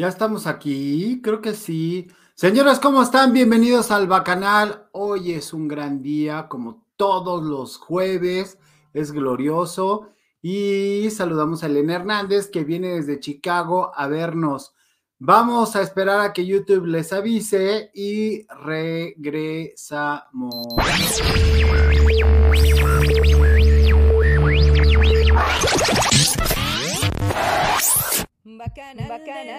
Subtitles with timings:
[0.00, 2.08] Ya estamos aquí, creo que sí.
[2.34, 3.34] Señores, ¿cómo están?
[3.34, 4.88] Bienvenidos al Bacanal.
[4.92, 8.56] Hoy es un gran día, como todos los jueves,
[8.94, 10.08] es glorioso.
[10.40, 14.72] Y saludamos a Elena Hernández, que viene desde Chicago a vernos.
[15.18, 19.84] Vamos a esperar a que YouTube les avise y regresamos.
[28.60, 29.56] Bacana, bacana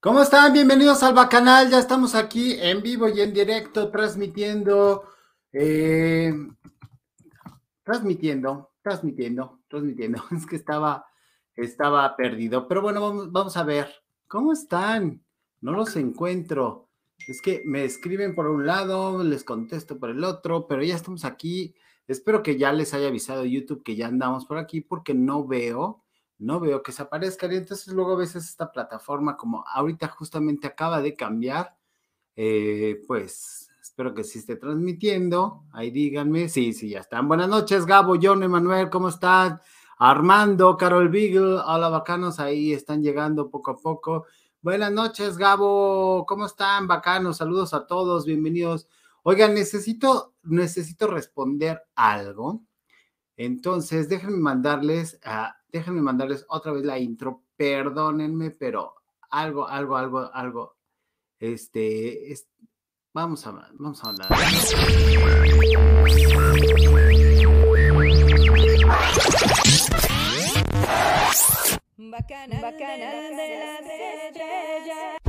[0.00, 0.54] ¿Cómo están?
[0.54, 1.70] Bienvenidos al Bacanal.
[1.70, 5.04] Ya estamos aquí en vivo y en directo transmitiendo,
[5.52, 6.32] eh,
[7.82, 10.22] transmitiendo, transmitiendo, transmitiendo.
[10.36, 11.04] Es que estaba,
[11.54, 12.66] estaba perdido.
[12.66, 13.90] Pero bueno, vamos a ver.
[14.26, 15.22] ¿Cómo están?
[15.60, 16.88] No los encuentro.
[17.28, 21.26] Es que me escriben por un lado, les contesto por el otro, pero ya estamos
[21.26, 21.74] aquí.
[22.08, 26.02] Espero que ya les haya avisado YouTube que ya andamos por aquí porque no veo,
[26.40, 27.52] no veo que se aparezcan.
[27.52, 31.76] Y entonces luego a veces esta plataforma, como ahorita justamente acaba de cambiar,
[32.34, 35.64] eh, pues espero que sí esté transmitiendo.
[35.72, 36.48] Ahí díganme.
[36.48, 37.28] Sí, sí, ya están.
[37.28, 39.60] Buenas noches, Gabo, John, Emanuel, ¿cómo están?
[39.98, 44.24] Armando, Carol Beagle, hola bacanos, ahí están llegando poco a poco.
[44.62, 46.86] Buenas noches, Gabo, ¿cómo están?
[46.86, 48.88] Bacanos, saludos a todos, bienvenidos.
[49.22, 52.62] Oigan, necesito, necesito responder algo.
[53.42, 57.42] Entonces, déjenme mandarles, uh, déjenme mandarles otra vez la intro.
[57.56, 58.96] Perdónenme, pero
[59.30, 60.76] algo, algo, algo, algo.
[61.38, 62.46] Este, es,
[63.14, 64.28] vamos a, vamos a hablar.
[71.96, 73.78] Bacana, bacana de la
[74.26, 75.19] estrella.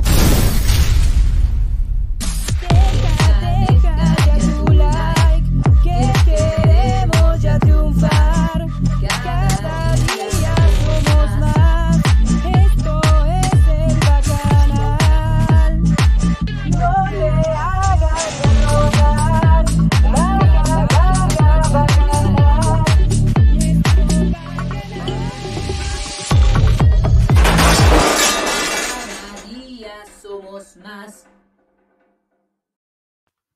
[30.92, 31.26] Más.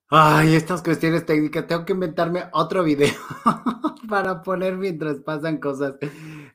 [0.09, 3.13] Ay, estas cuestiones técnicas, tengo que inventarme otro video
[4.09, 5.97] para poner mientras pasan cosas.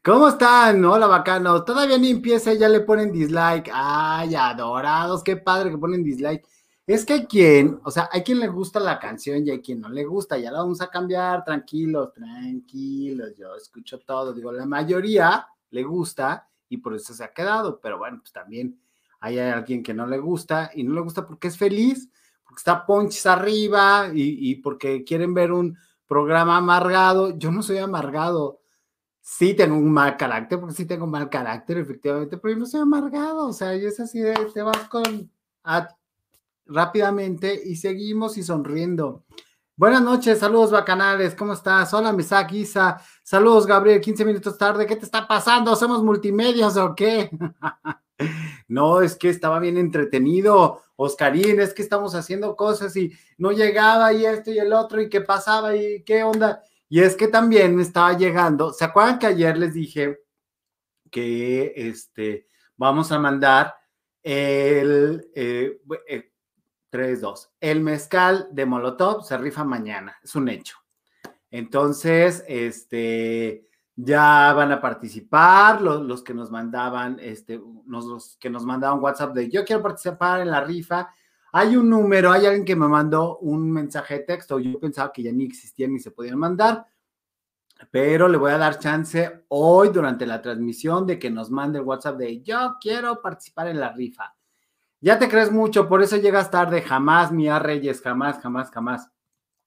[0.03, 0.83] ¿Cómo están?
[0.85, 1.65] Hola, bacanos.
[1.65, 3.69] Todavía ni empieza y ya le ponen dislike.
[3.73, 6.47] Ay, adorados, qué padre que ponen dislike.
[6.87, 9.81] Es que hay quien, o sea, hay quien le gusta la canción y hay quien
[9.81, 10.37] no le gusta.
[10.37, 13.35] Ya la vamos a cambiar, tranquilos, tranquilos.
[13.37, 14.33] Yo escucho todo.
[14.33, 17.79] Digo, la mayoría le gusta y por eso se ha quedado.
[17.81, 18.79] Pero bueno, pues también
[19.21, 22.09] hay alguien que no le gusta y no le gusta porque es feliz
[22.57, 25.77] está Ponchis arriba y, porque quieren ver un
[26.07, 27.37] programa amargado.
[27.37, 28.59] Yo no soy amargado.
[29.21, 32.81] Sí tengo un mal carácter, porque sí tengo mal carácter, efectivamente, pero yo no soy
[32.81, 33.47] amargado.
[33.47, 35.31] O sea, yo es así de, te vas con
[36.65, 39.25] rápidamente y seguimos y sonriendo.
[39.75, 41.93] Buenas noches, saludos bacanales, ¿cómo estás?
[41.93, 45.75] Hola, Misak Isa, saludos Gabriel, 15 minutos tarde, ¿qué te está pasando?
[45.75, 47.31] ¿Somos multimedios o qué?
[48.67, 50.81] no, es que estaba bien entretenido.
[50.95, 55.09] Oscarín, es que estamos haciendo cosas y no llegaba y esto y el otro y
[55.09, 56.63] qué pasaba y qué onda.
[56.89, 60.19] Y es que también me estaba llegando, ¿se acuerdan que ayer les dije
[61.09, 63.75] que este, vamos a mandar
[64.23, 65.29] el
[66.89, 70.77] 3, 2, eh, el mezcal de Molotov se rifa mañana, es un hecho.
[71.49, 73.69] Entonces, este,
[74.03, 79.33] ya van a participar los, los que nos mandaban, este, los que nos mandaban WhatsApp
[79.33, 81.09] de yo quiero participar en la rifa.
[81.53, 85.21] Hay un número, hay alguien que me mandó un mensaje de texto, yo pensaba que
[85.21, 86.85] ya ni existían ni se podían mandar,
[87.91, 91.85] pero le voy a dar chance hoy durante la transmisión de que nos mande el
[91.85, 94.33] WhatsApp de yo quiero participar en la rifa.
[95.01, 99.09] Ya te crees mucho, por eso llegas tarde, jamás, Mía Reyes, jamás, jamás, jamás.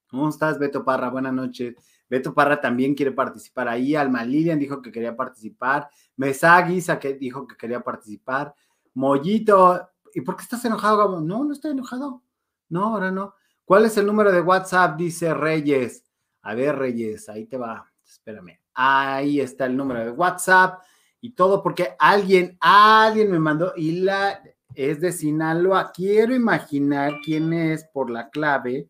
[0.09, 1.11] ¿Cómo estás, Beto Parra?
[1.11, 1.75] Buenas noches.
[2.09, 3.95] Beto Parra también quiere participar ahí.
[3.95, 5.89] Alma Lilian dijo que quería participar.
[6.17, 8.55] Mesaguisa que dijo que quería participar.
[8.95, 11.21] Mollito, ¿y por qué estás enojado, Gabo?
[11.21, 12.23] No, no estoy enojado.
[12.69, 13.35] No, ahora no.
[13.65, 14.97] ¿Cuál es el número de WhatsApp?
[14.97, 16.05] Dice Reyes.
[16.43, 17.91] A ver, Reyes, ahí te va.
[18.05, 18.61] Espérame.
[18.75, 20.83] Ahí está el número de WhatsApp
[21.21, 24.43] y todo, porque alguien, alguien me mandó y la
[24.75, 25.93] es de Sinaloa.
[25.93, 28.89] Quiero imaginar quién es por la clave.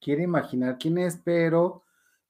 [0.00, 1.81] Quiero imaginar quién es, pero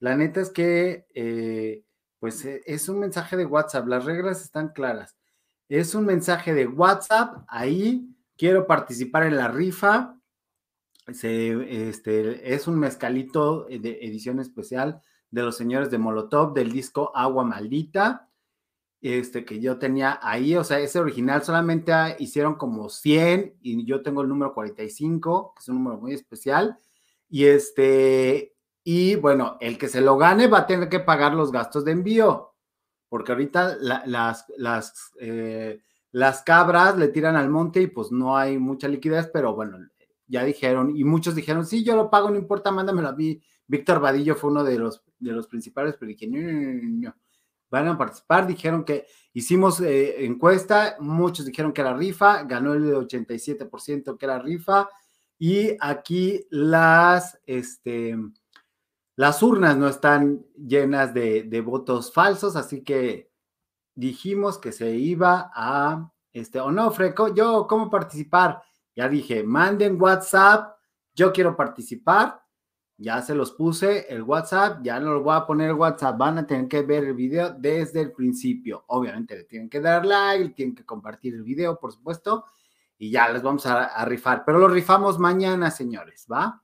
[0.02, 1.84] la neta es que, eh,
[2.19, 3.87] pues e, es un mensaje de WhatsApp.
[3.87, 5.16] Las reglas están claras.
[5.69, 7.44] Es un mensaje de WhatsApp.
[7.49, 10.19] Ahí quiero participar en la rifa.
[11.06, 15.00] este, es un mezcalito de edición especial
[15.31, 18.28] de los señores de Molotov del disco Agua Maldita
[19.02, 24.00] este, que yo tenía ahí, o sea, ese original solamente hicieron como 100 y yo
[24.00, 26.78] tengo el número 45, que es un número muy especial.
[27.28, 28.51] Y este,
[28.84, 31.93] y bueno, el que se lo gane va a tener que pagar los gastos de
[31.93, 32.55] envío,
[33.08, 35.81] porque ahorita las, las, eh,
[36.11, 39.79] las cabras le tiran al monte y pues no hay mucha liquidez, pero bueno,
[40.26, 43.40] ya dijeron, y muchos dijeron, sí, yo lo pago, no importa, mándamelo a mí.
[43.67, 47.14] Víctor Vadillo fue uno de los, de los principales, pero dije, no, no, no,
[47.70, 48.46] van a participar.
[48.46, 54.38] Dijeron que hicimos eh, encuesta, muchos dijeron que era rifa, ganó el 87% que era
[54.38, 54.88] rifa.
[55.38, 58.17] Y aquí las, este,
[59.22, 63.30] las urnas no están llenas de, votos falsos, así que
[63.94, 68.62] dijimos que se iba a, este, o no, Freco, yo, ¿cómo participar?
[68.96, 70.76] Ya dije, manden WhatsApp,
[71.14, 72.42] yo quiero participar
[73.02, 76.38] ya se los puse el WhatsApp, ya no lo voy a poner el WhatsApp, van
[76.38, 78.84] a tener que ver el video desde el principio.
[78.88, 82.44] Obviamente le tienen que dar like, tienen que compartir el video, por supuesto,
[82.98, 86.61] y ya les vamos a, rifar, pero lo rifamos mañana, señores, ¿va?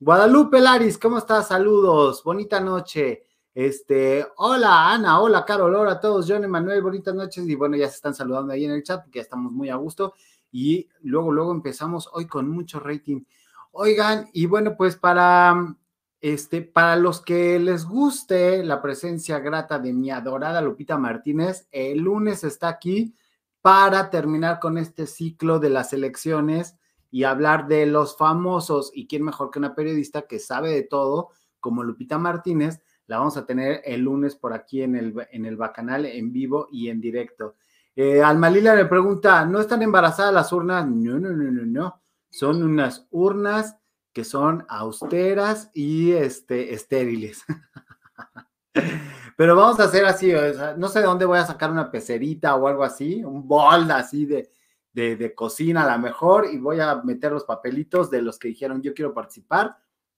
[0.00, 1.48] Guadalupe Laris, ¿cómo estás?
[1.48, 3.24] Saludos, bonita noche.
[3.52, 7.48] Este, hola Ana, hola Carol, hola a todos, John Emanuel, bonitas noches.
[7.48, 9.74] Y bueno, ya se están saludando ahí en el chat porque ya estamos muy a
[9.74, 10.14] gusto.
[10.52, 13.24] Y luego, luego empezamos hoy con mucho rating.
[13.72, 15.74] Oigan, y bueno, pues para
[16.20, 21.98] este, para los que les guste la presencia grata de mi adorada Lupita Martínez, el
[21.98, 23.16] lunes está aquí
[23.62, 26.76] para terminar con este ciclo de las elecciones
[27.10, 28.90] y hablar de los famosos.
[28.94, 33.36] Y quién mejor que una periodista que sabe de todo, como Lupita Martínez, la vamos
[33.36, 37.00] a tener el lunes por aquí en el, en el Bacanal, en vivo y en
[37.00, 37.56] directo.
[37.96, 40.86] Eh, Almalila le pregunta, ¿no están embarazadas las urnas?
[40.86, 42.00] No, no, no, no, no.
[42.30, 43.76] Son unas urnas
[44.12, 47.44] que son austeras y este, estériles.
[49.36, 50.32] Pero vamos a hacer así,
[50.76, 54.26] no sé de dónde voy a sacar una pecerita o algo así, un bol así
[54.26, 54.50] de,
[54.98, 58.82] de, cocina a lo mejor y voy a meter los papelitos de los que dijeron
[58.82, 59.76] yo quiero participar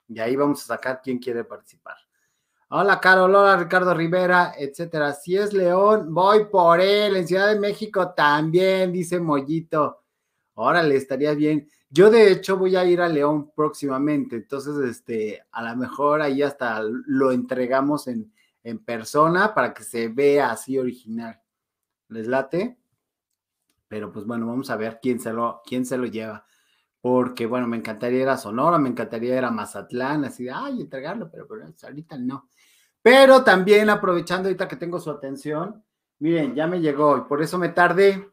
[0.09, 1.97] y ahí vamos a sacar quién quiere participar.
[2.71, 5.13] Hola, Carol, hola, Ricardo Rivera, etcétera.
[5.13, 7.17] Si es León, voy por él.
[7.17, 10.05] En Ciudad de México también, dice Mollito.
[10.55, 11.69] Órale, estaría bien.
[11.89, 16.43] Yo de hecho voy a ir a León próximamente, entonces este, a lo mejor ahí
[16.43, 18.33] hasta lo entregamos en,
[18.63, 21.41] en persona para que se vea así original.
[22.09, 22.80] ¿Les late?
[23.91, 26.47] Pero pues bueno, vamos a ver quién se lo, quién se lo lleva.
[27.01, 31.49] Porque bueno, me encantaría ir Sonora, me encantaría ir Mazatlán, así de, ay, entregarlo, pero,
[31.49, 32.49] pero ahorita no.
[33.03, 35.85] Pero también aprovechando ahorita que tengo su atención,
[36.21, 38.31] miren, ya me llegó y por eso me tardé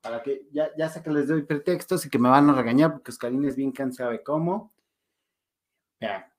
[0.00, 2.92] para que ya, ya sé que les doy pretextos y que me van a regañar
[2.92, 4.72] porque Oscarín es bien cansado de cómo.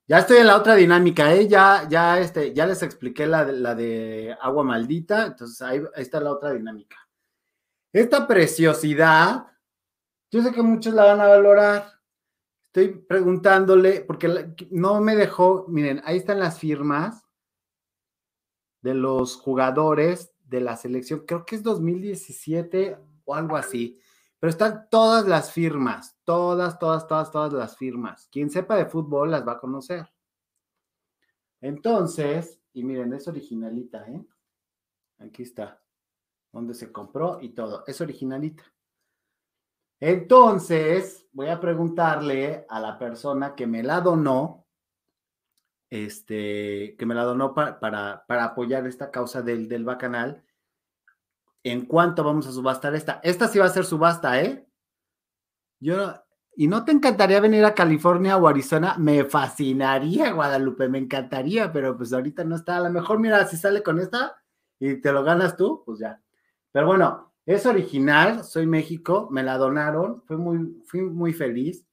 [0.08, 1.50] Ya, estoy en la otra dinámica, ¿eh?
[1.50, 6.32] Ya, ya, este, ya les expliqué la, la de agua maldita, entonces ahí, está la
[6.32, 7.07] otra dinámica.
[7.98, 9.48] Esta preciosidad,
[10.30, 12.00] yo sé que muchos la van a valorar.
[12.68, 17.26] Estoy preguntándole, porque no me dejó, miren, ahí están las firmas
[18.84, 24.00] de los jugadores de la selección, creo que es 2017 o algo así.
[24.38, 28.28] Pero están todas las firmas, todas, todas, todas, todas las firmas.
[28.32, 30.08] Quien sepa de fútbol las va a conocer.
[31.62, 34.24] Entonces, y miren, es originalita, ¿eh?
[35.18, 35.82] Aquí está,
[36.58, 38.64] donde se compró y todo, es originalita.
[40.00, 44.66] Entonces, voy a preguntarle a la persona que me la donó,
[45.90, 50.44] este, que me la donó para, para, apoyar esta causa del, del bacanal,
[51.64, 53.20] en cuánto vamos a subastar esta.
[53.24, 54.68] Esta sí va a ser subasta, ¿eh?
[55.80, 56.14] Yo,
[56.56, 61.96] y no te encantaría venir a California o Arizona, me fascinaría, Guadalupe, me encantaría, pero
[61.96, 62.78] pues ahorita no está.
[62.78, 64.36] A lo mejor, mira, si sale con esta
[64.80, 66.20] y te lo ganas tú, pues ya.
[66.72, 71.86] Pero bueno, es original, soy México, me la donaron, fui muy, fui muy feliz.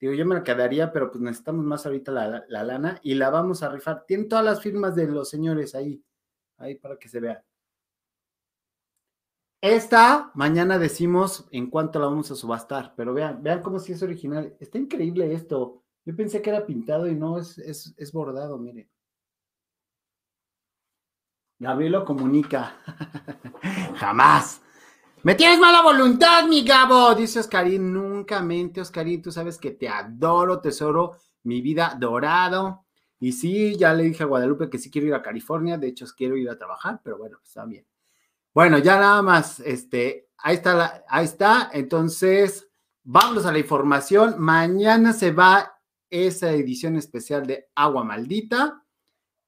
[0.00, 3.30] Digo, yo me la quedaría, pero pues necesitamos más ahorita la, la lana y la
[3.30, 4.04] vamos a rifar.
[4.06, 6.02] Tienen todas las firmas de los señores ahí,
[6.58, 7.44] ahí para que se vea.
[9.62, 14.02] Esta mañana decimos en cuánto la vamos a subastar, pero vean, vean cómo si es
[14.02, 14.56] original.
[14.58, 15.82] Está increíble esto.
[16.06, 18.89] Yo pensé que era pintado y no, es, es, es bordado, miren.
[21.60, 22.74] Gabriel lo comunica.
[23.96, 24.62] Jamás.
[25.22, 27.92] Me tienes mala voluntad, mi Gabo, dice Oscarín.
[27.92, 29.20] Nunca mente, Oscarín.
[29.20, 32.86] Tú sabes que te adoro, tesoro, mi vida dorado.
[33.18, 35.76] Y sí, ya le dije a Guadalupe que sí quiero ir a California.
[35.76, 37.86] De hecho, quiero ir a trabajar, pero bueno, está bien.
[38.54, 41.68] Bueno, ya nada más, este, ahí está, ahí está.
[41.74, 42.70] Entonces,
[43.02, 44.36] vamos a la información.
[44.38, 45.74] Mañana se va
[46.08, 48.82] esa edición especial de Agua Maldita.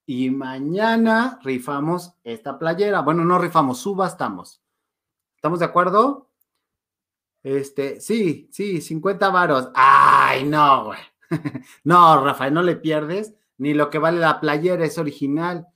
[0.07, 3.01] Y mañana rifamos esta playera.
[3.01, 4.63] Bueno, no rifamos, subastamos.
[5.37, 6.31] ¿Estamos de acuerdo?
[7.43, 9.71] Este, sí, sí, 50 varos.
[9.75, 11.01] Ay, no, güey.
[11.85, 15.69] no, Rafael, no le pierdes ni lo que vale la playera, es original.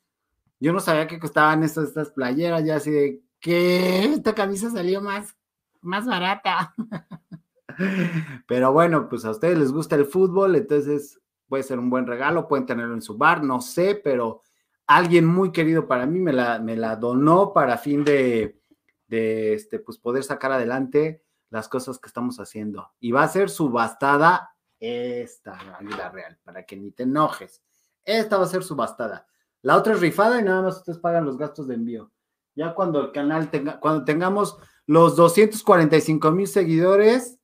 [0.59, 4.07] Yo no sabía que costaban estas, playeras, ya así de, ¿qué?
[4.07, 5.37] Esta camisa salió más,
[5.83, 6.75] más barata.
[8.49, 12.49] Pero bueno, pues a ustedes les gusta el fútbol, entonces puede ser un buen regalo,
[12.49, 14.43] pueden tenerlo en su bar, no sé, pero
[14.87, 18.61] alguien muy querido para mí me la, me la donó para fin de,
[19.09, 22.93] de este, pues poder sacar adelante las cosas que estamos haciendo.
[23.01, 27.63] Y va a ser subastada esta águila real, para que ni te enojes.
[28.05, 29.27] Esta va a ser subastada.
[29.63, 32.13] La otra es rifada y nada más ustedes pagan los gastos de envío.
[32.55, 37.39] Ya cuando el canal tenga, cuando tengamos los 245 mil seguidores,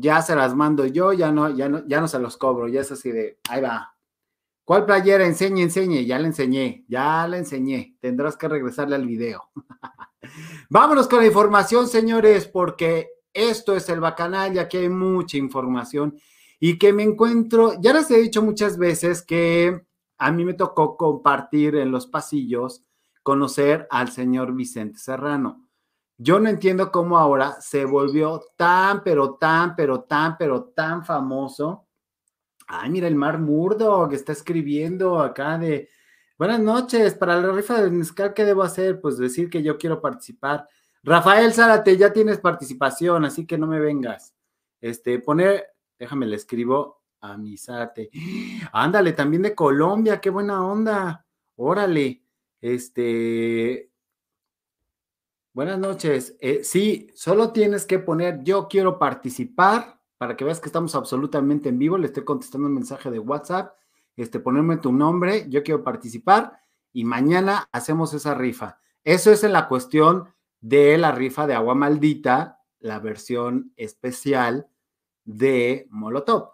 [0.00, 2.80] ya se las mando yo, ya no, ya no, ya no se los cobro, ya
[2.80, 3.94] es así de, ahí va.
[4.64, 5.24] ¿Cuál playera?
[5.24, 7.96] Enseñe, enseñe, ya le enseñé, ya le enseñé.
[8.00, 9.50] Tendrás que regresarle al video.
[10.70, 16.18] Vámonos con la información, señores, porque esto es el bacanal y aquí hay mucha información
[16.58, 19.82] y que me encuentro, ya les he dicho muchas veces que
[20.18, 22.82] a mí me tocó compartir en los pasillos,
[23.22, 25.65] conocer al señor Vicente Serrano.
[26.18, 31.86] Yo no entiendo cómo ahora se volvió tan, pero tan, pero tan, pero tan famoso.
[32.66, 35.88] Ay, mira, el Mar Murdo que está escribiendo acá de
[36.38, 39.00] Buenas noches, para la rifa del Mezcal, ¿qué debo hacer?
[39.00, 40.68] Pues decir que yo quiero participar.
[41.02, 44.34] Rafael Zárate, ya tienes participación, así que no me vengas.
[44.78, 45.64] Este, poner,
[45.98, 48.10] déjame le escribo a mi Zárate.
[48.70, 51.24] Ándale, también de Colombia, qué buena onda.
[51.54, 52.22] Órale,
[52.60, 53.90] este.
[55.56, 56.36] Buenas noches.
[56.40, 61.70] Eh, sí, solo tienes que poner yo quiero participar para que veas que estamos absolutamente
[61.70, 61.96] en vivo.
[61.96, 63.74] Le estoy contestando un mensaje de WhatsApp
[64.16, 66.60] este, ponerme tu nombre, yo quiero participar
[66.92, 68.80] y mañana hacemos esa rifa.
[69.02, 70.28] Eso es en la cuestión
[70.60, 74.68] de la rifa de agua maldita, la versión especial
[75.24, 76.50] de Molotov.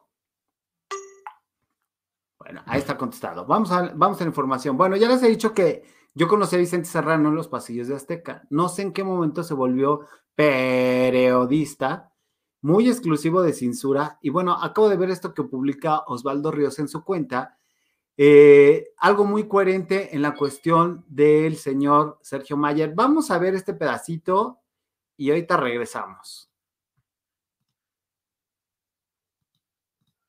[2.38, 3.46] Bueno, ahí está contestado.
[3.46, 4.76] Vamos a, vamos a la información.
[4.76, 5.82] Bueno, ya les he dicho que
[6.14, 8.46] yo conocí a Vicente Serrano en los pasillos de Azteca.
[8.50, 10.00] No sé en qué momento se volvió
[10.34, 12.12] periodista
[12.62, 14.18] muy exclusivo de censura.
[14.22, 17.58] Y bueno, acabo de ver esto que publica Osvaldo Ríos en su cuenta.
[18.16, 22.92] Eh, algo muy coherente en la cuestión del señor Sergio Mayer.
[22.94, 24.60] Vamos a ver este pedacito
[25.16, 26.50] y ahorita regresamos.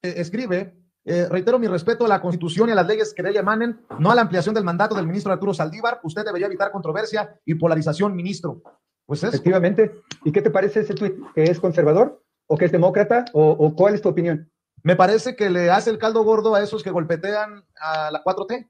[0.02, 3.32] Eh, escribe, eh, reitero mi respeto a la Constitución y a las leyes que de
[3.32, 6.00] ella emanen, no a la ampliación del mandato del ministro Arturo Saldívar.
[6.04, 8.62] Usted debería evitar controversia y polarización, ministro.
[9.06, 9.92] Pues Efectivamente.
[10.24, 11.16] ¿Y qué te parece ese tuit?
[11.36, 12.24] ¿Que es conservador?
[12.48, 13.26] o que es demócrata?
[13.34, 14.50] O, cuál es tu opinión?
[14.84, 18.70] Me parece que le hace el caldo gordo a esos que golpetean a la 4T.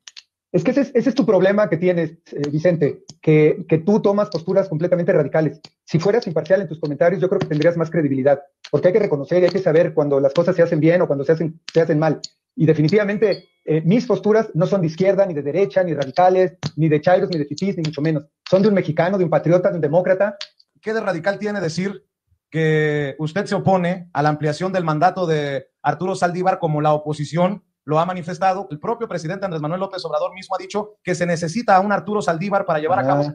[0.51, 4.69] Es que ese es, tu problema que tienes, eh, Vicente, que, que, tú tomas posturas
[4.69, 5.59] completamente radicales.
[5.83, 8.39] Si fueras imparcial en tus comentarios, yo creo que tendrías más credibilidad,
[8.73, 11.05] porque hay que reconocer y hay que saber cuando las cosas se hacen bien o
[11.05, 12.19] cuando se hacen, se hacen mal.
[12.55, 16.89] Y definitivamente eh, mis posturas no son de izquierda, ni de derecha, ni radicales, ni
[16.89, 18.23] de chairos, ni de fifís, ni mucho menos.
[18.49, 20.37] Son de un mexicano, de un patriota, de un demócrata.
[20.81, 22.03] ¿Qué de radical tiene decir
[22.49, 27.63] que usted se opone a la ampliación del mandato de Arturo Saldívar como la oposición
[27.85, 28.67] lo ha manifestado.
[28.71, 31.91] El propio presidente Andrés Manuel López Obrador mismo ha dicho que se necesita a un
[31.91, 33.25] Arturo Saldívar para llevar a cabo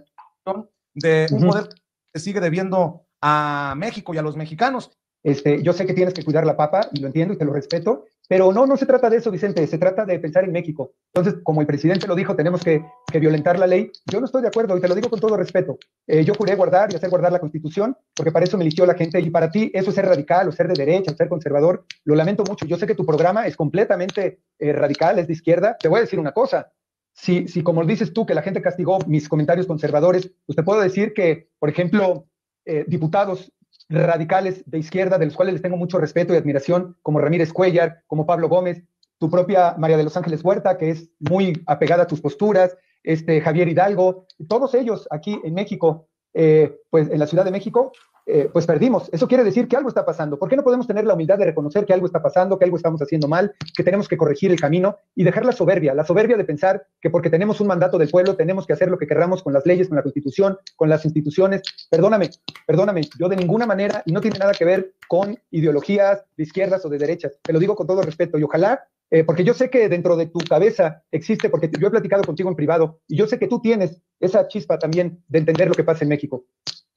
[0.47, 0.65] ah.
[0.95, 1.69] de un poder
[2.13, 4.98] que sigue debiendo a México y a los mexicanos.
[5.23, 7.53] Este, yo sé que tienes que cuidar la papa y lo entiendo y te lo
[7.53, 10.93] respeto, pero no, no se trata de eso, Vicente, se trata de pensar en México.
[11.15, 12.85] Entonces, como el presidente lo dijo, tenemos que,
[13.19, 13.91] violentar la ley.
[14.07, 15.79] Yo no estoy de acuerdo y te lo digo con todo respeto.
[16.07, 18.95] Eh, yo juré guardar y hacer guardar la Constitución, porque para eso me eligió la
[18.95, 21.87] gente y para ti eso es ser radical o ser de derecha o ser conservador.
[22.05, 22.67] Lo lamento mucho.
[22.67, 25.77] Yo sé que tu programa es completamente eh, radical, es de izquierda.
[25.81, 26.71] Te voy a decir una cosa.
[27.15, 30.81] Si, si, como dices tú, que la gente castigó mis comentarios conservadores, pues te puedo
[30.81, 32.27] decir que, por ejemplo,
[32.67, 33.51] eh, diputados
[33.89, 38.03] radicales de izquierda, de los cuales les tengo mucho respeto y admiración, como Ramírez Cuellar,
[38.07, 38.83] como Pablo Gómez,
[39.19, 43.41] tu propia María de los Ángeles Huerta, que es muy apegada a tus posturas, este
[43.41, 46.09] Javier Hidalgo, todos ellos aquí en México
[46.41, 47.91] eh, pues en la Ciudad de México,
[48.25, 49.09] eh, pues perdimos.
[49.11, 50.39] Eso quiere decir que algo está pasando.
[50.39, 52.77] ¿Por qué no podemos tener la humildad de reconocer que algo está pasando, que algo
[52.77, 56.37] estamos haciendo mal, que tenemos que corregir el camino y dejar la soberbia, la soberbia
[56.37, 59.43] de pensar que porque tenemos un mandato del pueblo tenemos que hacer lo que querramos
[59.43, 61.63] con las leyes, con la constitución, con las instituciones?
[61.91, 62.31] Perdóname,
[62.69, 66.85] perdóname, yo de ninguna manera, y no tiene nada que ver con ideologías de izquierdas
[66.85, 69.71] o de derechas, te lo digo con todo respeto y ojalá eh, porque yo sé
[69.71, 73.27] que dentro de tu cabeza existe, porque yo he platicado contigo en privado, y yo
[73.27, 76.45] sé que tú tienes esa chispa también de entender lo que pasa en México.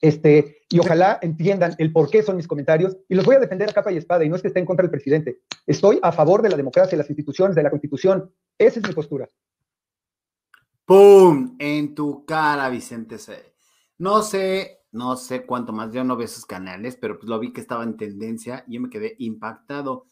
[0.02, 3.70] Este, y ojalá entiendan el por qué son mis comentarios y los voy a defender
[3.70, 5.42] a capa y espada y no es que esté en contra del presidente.
[5.64, 8.34] Estoy a favor de la democracia, de las instituciones, de la constitución.
[8.58, 9.28] Esa es mi postura.
[10.84, 11.54] ¡Pum!
[11.60, 13.54] En tu cara, Vicente C.
[13.98, 17.52] No sé, no sé cuánto más, yo no veo esos canales, pero pues lo vi
[17.52, 20.06] que estaba en tendencia y yo me quedé impactado.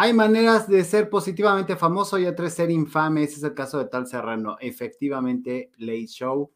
[0.00, 3.24] Hay maneras de ser positivamente famoso y otras ser infame.
[3.24, 4.56] Ese es el caso de Tal Serrano.
[4.60, 6.52] Efectivamente, Late Show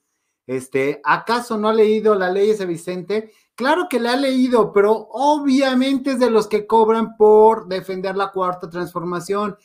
[0.47, 3.33] este, ¿acaso no ha leído la ley ese Vicente?
[3.55, 8.31] Claro que la ha leído, pero obviamente es de los que cobran por defender la
[8.31, 9.57] cuarta transformación.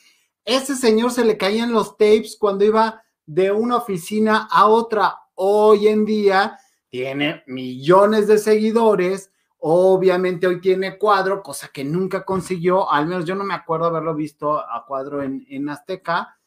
[0.45, 5.15] Ese señor se le caían los tapes cuando iba de una oficina a otra.
[5.35, 6.57] Hoy en día
[6.89, 9.31] tiene millones de seguidores.
[9.59, 12.91] Obviamente hoy tiene cuadro, cosa que nunca consiguió.
[12.91, 16.39] Al menos yo no me acuerdo haberlo visto a cuadro en, en Azteca.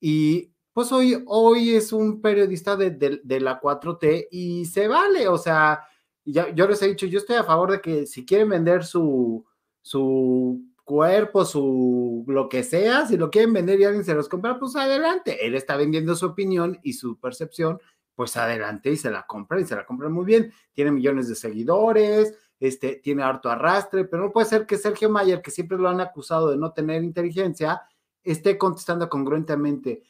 [0.00, 5.82] Y pues hoy, hoy es un periodista de, la 4T y se vale, o sea,
[6.24, 9.44] ya, yo les he dicho, yo estoy a favor de que si quieren vender su,
[9.82, 14.58] su cuerpo, su lo que sea, si lo quieren vender y alguien se los compra,
[14.58, 15.44] pues adelante.
[15.46, 17.80] Él está vendiendo su opinión y su percepción,
[18.14, 20.52] pues adelante y se la compra y se la compra muy bien.
[20.72, 25.42] Tiene millones de seguidores, este, tiene harto arrastre, pero no puede ser que Sergio Mayer,
[25.42, 27.82] que siempre lo han acusado de no tener inteligencia,
[28.22, 30.04] esté contestando congruentemente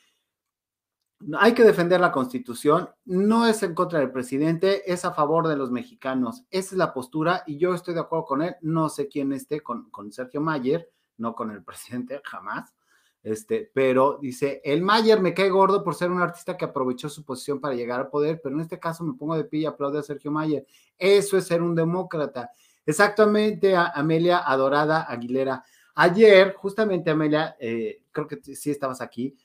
[1.38, 5.56] hay que defender la constitución, no es en contra del presidente, es a favor de
[5.56, 6.44] los mexicanos.
[6.50, 8.56] Esa es la postura y yo estoy de acuerdo con él.
[8.62, 12.74] No sé quién esté con, con Sergio Mayer, no con el presidente, jamás.
[13.22, 17.22] Este, pero dice, el Mayer me cae gordo por ser un artista que aprovechó su
[17.24, 19.98] posición para llegar al poder, pero en este caso me pongo de pie y aplaudo
[19.98, 20.66] a Sergio Mayer.
[20.98, 22.50] Eso es ser un demócrata.
[22.86, 25.62] Exactamente, Amelia Adorada Aguilera.
[25.94, 29.36] Ayer, justamente, Amelia, eh, creo que sí estabas aquí,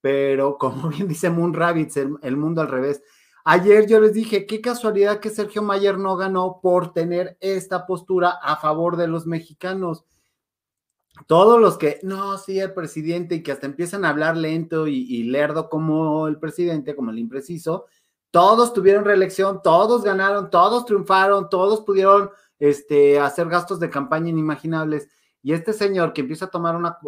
[0.00, 3.02] pero como bien dice Moon Rabbits, el, mundo al revés.
[3.44, 8.30] Ayer yo les dije, qué casualidad que Sergio Mayer no ganó por tener esta postura
[8.42, 10.04] a favor de los mexicanos.
[11.26, 15.22] Todos los que, no, sí, el presidente, y que hasta empiezan a hablar lento y,
[15.24, 17.86] lerdo como el presidente, como el impreciso,
[18.30, 25.08] todos tuvieron reelección, todos ganaron, todos triunfaron, todos pudieron este, hacer gastos de campaña inimaginables.
[25.40, 26.98] Y este señor que empieza a tomar una,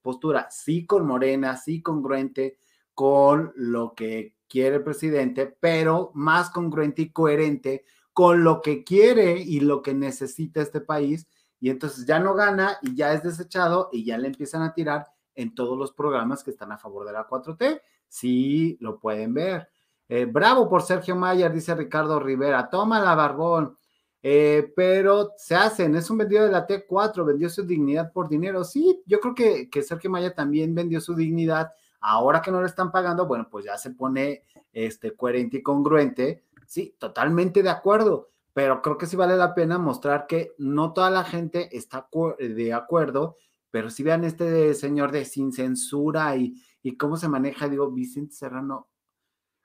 [0.00, 2.58] postura, sí con Morena, sí congruente
[2.94, 9.40] con lo que quiere el presidente, pero más congruente y coherente con lo que quiere
[9.40, 11.26] y lo que necesita este país.
[11.60, 15.06] Y entonces ya no gana y ya es desechado y ya le empiezan a tirar
[15.34, 17.80] en todos los programas que están a favor de la 4T.
[18.08, 19.68] Sí, lo pueden ver.
[20.08, 22.68] Eh, bravo por Sergio Mayer, dice Ricardo Rivera.
[22.68, 23.76] Toma la barbón.
[24.22, 28.64] Eh, pero se hacen, es un vendido de la T4, vendió su dignidad por dinero.
[28.64, 31.72] Sí, yo creo que, que Sergio Maya también vendió su dignidad.
[32.00, 34.42] Ahora que no le están pagando, bueno, pues ya se pone
[34.72, 36.44] este, coherente y congruente.
[36.66, 41.10] Sí, totalmente de acuerdo, pero creo que sí vale la pena mostrar que no toda
[41.10, 43.36] la gente está de acuerdo,
[43.70, 48.34] pero si vean este señor de sin censura y, y cómo se maneja, digo, Vicente
[48.34, 48.88] Serrano,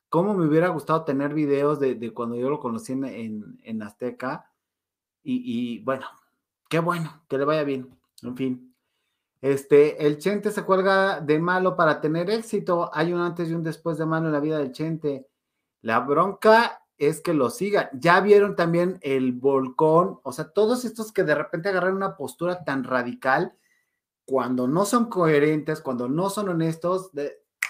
[0.10, 4.52] cómo me hubiera gustado tener videos de, cuando yo lo conocí en, en, Azteca.
[5.24, 6.08] Y, bueno,
[6.68, 7.98] qué bueno, que le vaya bien.
[8.24, 8.76] En fin.
[9.40, 12.92] Este, el Chente se cuelga de malo para tener éxito.
[12.94, 15.30] Hay un antes y un después de malo en la vida del Chente.
[15.80, 17.90] La bronca es que lo sigan.
[17.94, 22.64] Ya vieron también el volcón, o sea, todos estos que de repente agarran una postura
[22.64, 23.56] tan radical,
[24.24, 27.10] cuando no son coherentes, cuando no son honestos,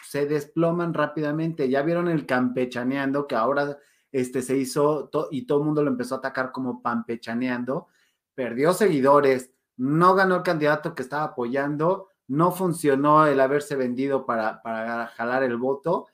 [0.06, 1.70] se desploman rápidamente.
[1.70, 3.78] Ya vieron el campechaneando que ahora
[4.12, 7.88] este, se hizo y todo el mundo lo empezó a atacar como pampechaneando.
[8.36, 14.62] Perdió seguidores, no ganó el candidato que estaba apoyando, no funcionó el haberse vendido para,
[14.62, 16.08] para jalar el voto.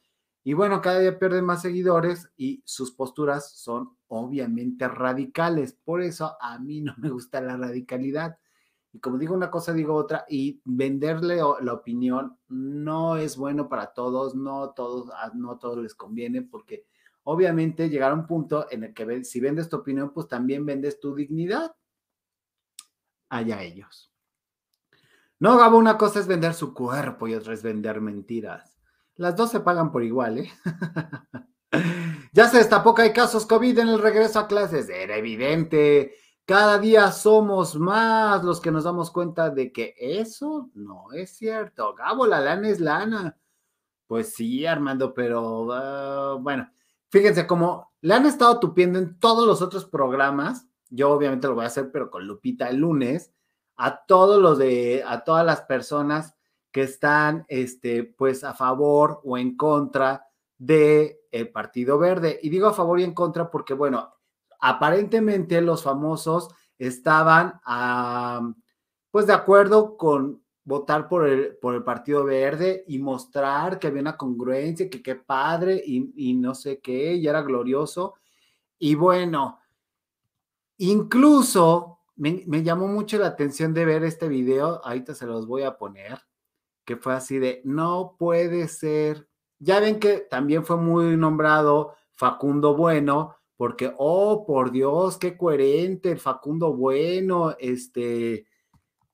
[0.47, 5.73] Y bueno, cada día pierde más seguidores y sus posturas son obviamente radicales.
[5.73, 8.37] Por eso a mí no me gusta la radicalidad.
[8.93, 13.87] Y como digo una cosa, digo otra, y venderle la opinión no es bueno para
[13.87, 16.85] todos, no todos, no todos les conviene, porque
[17.23, 21.01] obviamente llegar a un punto en el que si vendes tu opinión, pues también vendes
[21.01, 21.75] tu dignidad.
[23.27, 24.13] Allá ellos.
[25.39, 28.76] No, Gabo, una cosa es vender su cuerpo y otra es vender mentiras.
[29.17, 30.51] Las dos se pagan por igual, ¿eh?
[32.31, 34.89] Ya se destapó que hay casos COVID en el regreso a clases.
[34.89, 36.13] Era evidente.
[36.45, 41.93] Cada día somos más los que nos damos cuenta de que eso no es cierto.
[41.95, 43.37] Gabo, la lana es lana.
[44.05, 46.71] Pues sí, Armando, pero ah, bueno,
[47.09, 50.67] fíjense cómo le han estado tupiendo en todos los otros programas.
[50.89, 53.33] Yo obviamente lo voy a hacer, pero con Lupita el lunes,
[53.75, 56.36] a todos los de, a todas las personas
[56.77, 60.27] que están, este, pues a favor o en contra
[60.59, 62.39] de el Partido Verde.
[62.43, 64.13] Y digo a favor y en contra porque, bueno,
[64.59, 67.59] aparentemente los famosos estaban,
[69.09, 74.01] pues de acuerdo con votar por el, por el Partido Verde y mostrar que había
[74.01, 78.17] una congruencia, que qué padre y, no sé qué, y era glorioso.
[78.77, 79.57] Y bueno,
[80.77, 85.63] incluso me, me, llamó mucho la atención de ver este video, ahorita se los voy
[85.63, 86.26] a poner,
[86.87, 89.27] que fue así de, no puede ser.
[89.59, 96.15] Ya ven que también fue muy nombrado Facundo Bueno, porque, oh, por Dios, qué coherente,
[96.15, 98.47] Facundo Bueno, este,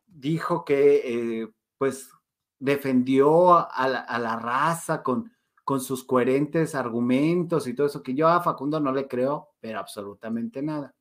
[0.05, 1.47] dijo que eh,
[1.79, 2.11] pues
[2.59, 5.31] defendió a la, raza con,
[5.65, 9.79] con, sus coherentes argumentos y todo eso, que yo a Facundo no le creo, pero
[9.79, 10.93] absolutamente nada.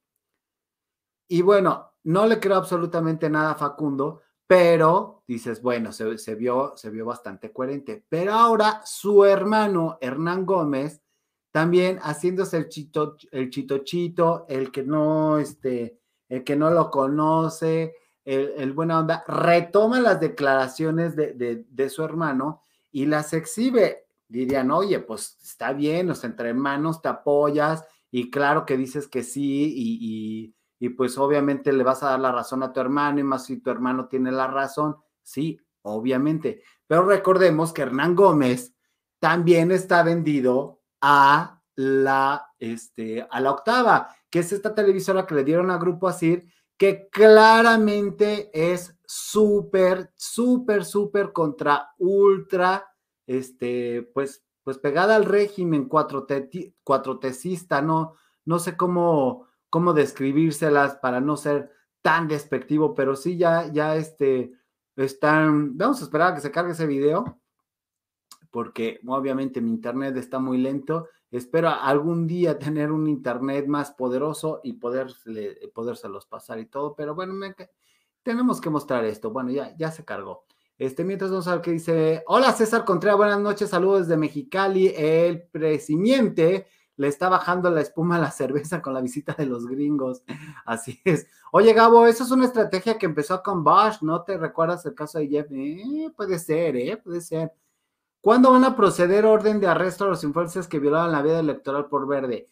[1.28, 4.21] Y bueno, no le creo absolutamente nada a Facundo,
[4.52, 8.04] pero dices, bueno, se, vio, se vio bastante coherente.
[8.06, 11.00] Pero ahora su hermano Hernán Gómez,
[11.50, 16.90] también haciéndose el chito, el chito chito, el que no, este, el que no lo
[16.90, 17.94] conoce,
[18.26, 22.60] el, buena onda, retoma las declaraciones de, su hermano
[22.90, 24.04] y las exhibe.
[24.28, 29.22] Dirían, oye, pues está bien, sea, entre hermanos te apoyas y claro que dices que
[29.22, 30.54] sí y,
[30.90, 33.70] pues obviamente le vas a dar la razón a tu hermano y más si tu
[33.70, 36.62] hermano tiene la razón, sí, obviamente.
[36.86, 38.74] Pero recordemos que Hernán Gómez
[39.18, 45.44] también está vendido a la, este, a la octava, que es esta televisora que le
[45.44, 46.46] dieron a Grupo Asir
[46.82, 52.92] que claramente es súper, súper, súper contra ultra,
[53.24, 56.26] este, pues, pues pegada al régimen cuatro,
[56.82, 57.20] cuatro
[57.84, 58.14] no,
[58.44, 64.52] no sé cómo, cómo describírselas para no ser tan despectivo, pero sí ya, ya este,
[64.96, 67.40] están, vamos a esperar a que se cargue ese video,
[68.50, 74.60] porque obviamente mi internet está muy lento Espero algún día tener un internet más poderoso
[74.62, 75.06] y poder,
[75.72, 77.34] podérselos pasar y todo, pero bueno,
[78.22, 79.30] tenemos que mostrar esto.
[79.30, 80.44] Bueno, ya, ya se cargó.
[80.76, 82.22] Este, mientras vamos a ver qué dice.
[82.26, 84.92] Hola César Contreras, buenas noches, saludos desde Mexicali.
[84.94, 89.66] El presidente le está bajando la espuma a la cerveza con la visita de los
[89.66, 90.22] gringos.
[90.66, 91.26] Así es.
[91.52, 95.18] Oye, Gabo, eso es una estrategia que empezó con Bosch, ¿no te recuerdas el caso
[95.18, 95.46] de Jeff?
[95.50, 96.96] Eh, puede ser, ¿eh?
[96.96, 97.52] Puede ser.
[98.20, 101.86] ¿Cuándo van a proceder orden de arresto a los influencers que violaron la vida electoral
[101.86, 102.48] por verde?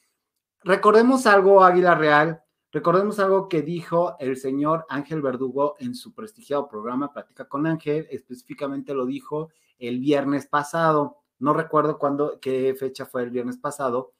[0.63, 6.69] Recordemos algo, Águila Real, recordemos algo que dijo el señor Ángel Verdugo en su prestigiado
[6.69, 13.07] programa Platica con Ángel, específicamente lo dijo el viernes pasado, no recuerdo cuándo, qué fecha
[13.07, 14.13] fue el viernes pasado,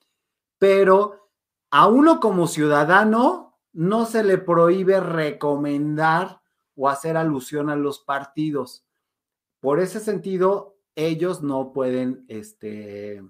[0.61, 1.27] pero
[1.71, 6.39] a uno como ciudadano no se le prohíbe recomendar
[6.75, 8.85] o hacer alusión a los partidos.
[9.59, 13.23] Por ese sentido, ellos no pueden, este,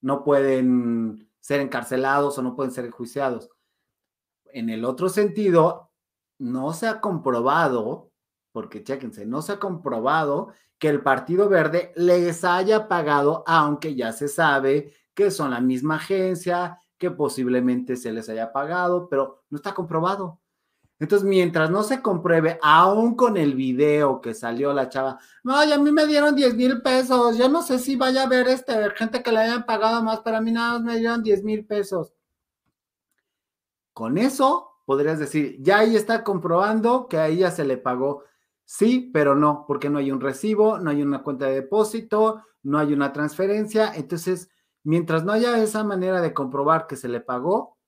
[0.00, 3.50] no pueden ser encarcelados o no pueden ser enjuiciados.
[4.46, 5.90] En el otro sentido,
[6.38, 8.10] no se ha comprobado,
[8.52, 14.12] porque chéquense, no se ha comprobado que el Partido Verde les haya pagado, aunque ya
[14.12, 19.56] se sabe que son la misma agencia, que posiblemente se les haya pagado, pero no
[19.56, 20.40] está comprobado.
[20.98, 25.78] Entonces, mientras no se compruebe, aún con el video que salió la chava, no, a
[25.78, 29.22] mí me dieron 10 mil pesos, yo no sé si vaya a haber este, gente
[29.22, 32.14] que le hayan pagado más, pero a mí nada más me dieron 10 mil pesos.
[33.92, 38.24] Con eso podrías decir, ya ahí está comprobando que a ella se le pagó.
[38.64, 42.78] Sí, pero no, porque no hay un recibo, no hay una cuenta de depósito, no
[42.78, 43.92] hay una transferencia.
[43.94, 44.48] Entonces,
[44.84, 47.78] mientras no haya esa manera de comprobar que se le pagó,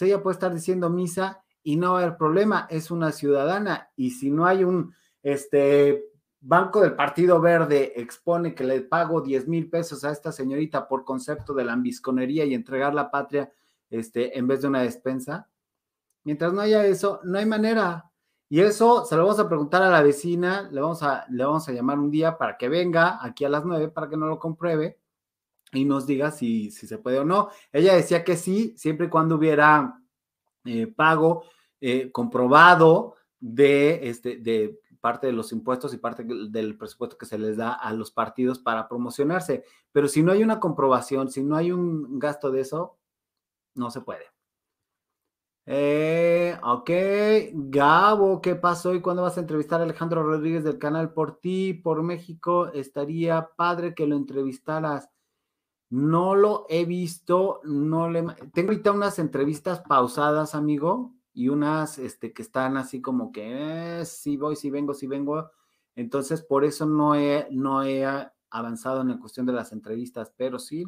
[0.00, 4.12] ella puede estar diciendo misa y no va a haber problema, es una ciudadana y
[4.12, 6.06] si no hay un este
[6.42, 11.04] Banco del Partido Verde expone que le pago 10 mil pesos a esta señorita por
[11.04, 13.52] concepto de la ambisconería y entregar la patria
[13.90, 15.50] este, en vez de una despensa.
[16.24, 18.10] Mientras no haya eso, no hay manera.
[18.48, 21.68] Y eso se lo vamos a preguntar a la vecina, le vamos a, le vamos
[21.68, 24.38] a llamar un día para que venga aquí a las 9 para que no lo
[24.38, 24.99] compruebe
[25.72, 27.50] y nos diga si, si se puede o no.
[27.72, 30.00] Ella decía que sí, siempre y cuando hubiera
[30.64, 31.44] eh, pago
[31.80, 37.38] eh, comprobado de, este, de parte de los impuestos y parte del presupuesto que se
[37.38, 39.64] les da a los partidos para promocionarse.
[39.92, 42.98] Pero si no hay una comprobación, si no hay un gasto de eso,
[43.74, 44.24] no se puede.
[45.66, 46.90] Eh, ok,
[47.52, 51.74] Gabo, ¿qué pasó y cuándo vas a entrevistar a Alejandro Rodríguez del canal Por Ti,
[51.74, 52.72] por México?
[52.72, 55.08] Estaría padre que lo entrevistaras.
[55.90, 58.22] No lo he visto, no le...
[58.54, 64.04] Tengo ahorita unas entrevistas pausadas, amigo, y unas este, que están así como que, eh,
[64.04, 65.50] sí voy, sí vengo, sí vengo.
[65.96, 68.06] Entonces, por eso no he, no he
[68.50, 70.84] avanzado en la cuestión de las entrevistas, pero sí,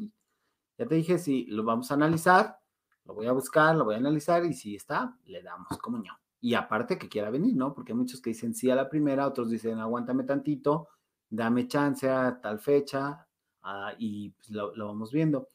[0.79, 2.59] ya te dije, sí, lo vamos a analizar,
[3.05, 6.17] lo voy a buscar, lo voy a analizar y si está, le damos comunión.
[6.41, 7.73] Y aparte que quiera venir, ¿no?
[7.75, 10.89] Porque hay muchos que dicen sí a la primera, otros dicen aguántame tantito,
[11.29, 13.29] dame chance a tal fecha
[13.63, 15.49] ah, y pues, lo, vamos viendo.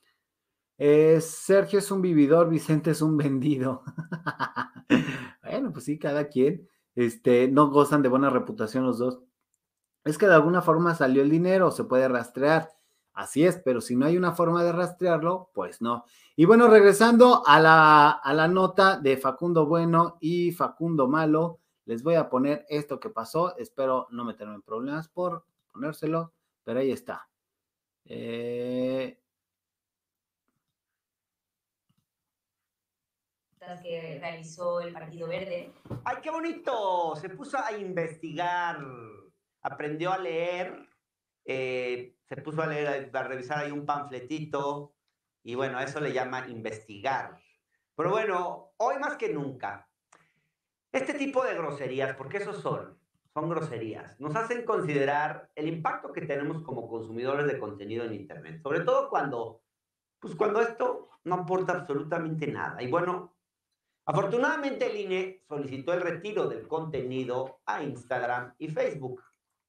[0.78, 3.84] Eh, Sergio es un vividor, Vicente es un vendido.
[5.44, 6.68] bueno, pues sí, cada quien.
[6.96, 9.20] Este, no gozan de buena reputación los dos.
[10.04, 12.70] Es que de alguna forma salió el dinero, se puede rastrear.
[13.14, 16.06] Así es, pero si no hay una forma de rastrearlo, pues no.
[16.36, 22.04] Y bueno, regresando a la, a la nota de Facundo Bueno y Facundo Malo, les
[22.04, 23.58] voy a poner esto que pasó.
[23.58, 27.28] Espero no meterme en problemas por ponérselo, pero ahí está.
[28.10, 29.18] Eh,
[33.82, 35.74] que realizó el Partido Verde.
[36.06, 37.16] ¡Ay, qué bonito!
[37.16, 38.80] Se puso a investigar,
[39.62, 40.88] aprendió a leer,
[41.44, 44.94] eh, se puso a leer, a revisar ahí un panfletito,
[45.44, 47.40] y bueno, eso le llama investigar.
[47.96, 49.90] Pero bueno, hoy más que nunca,
[50.92, 52.98] este tipo de groserías, porque esos son,
[53.38, 58.60] son groserías, nos hacen considerar el impacto que tenemos como consumidores de contenido en Internet,
[58.64, 59.62] sobre todo cuando,
[60.20, 62.82] pues cuando esto no aporta absolutamente nada.
[62.82, 63.38] Y bueno,
[64.10, 69.22] Afortunadamente el INE solicitó el retiro del contenido a Instagram y Facebook.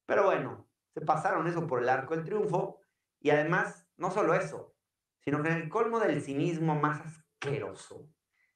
[0.06, 2.80] Pero bueno, se pasaron eso por el arco del triunfo
[3.20, 4.76] y además, no solo eso,
[5.18, 8.08] sino que en el colmo del cinismo más asqueroso,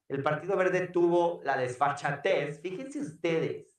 [0.06, 3.71] el Partido Verde tuvo la desfachatez, fíjense ustedes,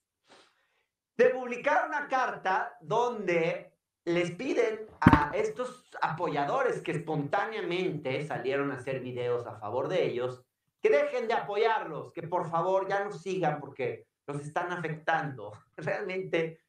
[1.18, 3.74] de publicar una carta donde
[4.06, 10.44] les piden a estos apoyadores que espontáneamente salieron a hacer videos a favor de ellos,
[10.82, 15.54] que dejen de apoyarlos, que por favor ya no sigan porque los están afectando.
[15.78, 16.60] Realmente,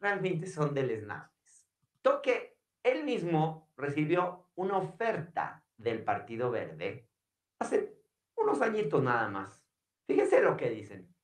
[0.00, 1.66] realmente son deleznables.
[2.02, 7.06] Toque, él mismo recibió una oferta del Partido Verde
[7.58, 8.00] hace
[8.36, 9.62] unos añitos nada más.
[10.06, 11.14] Fíjense lo que dicen.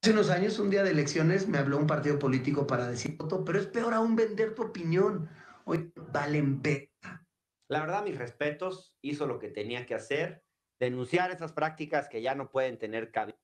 [0.00, 3.58] Hace unos años, un día de elecciones, me habló un partido político para decir, pero
[3.58, 5.28] es peor aún vender tu opinión.
[5.64, 7.26] Hoy valen peta.
[7.68, 10.44] La verdad, mis respetos, hizo lo que tenía que hacer
[10.78, 13.38] denunciar esas prácticas que ya no pueden tener cabida.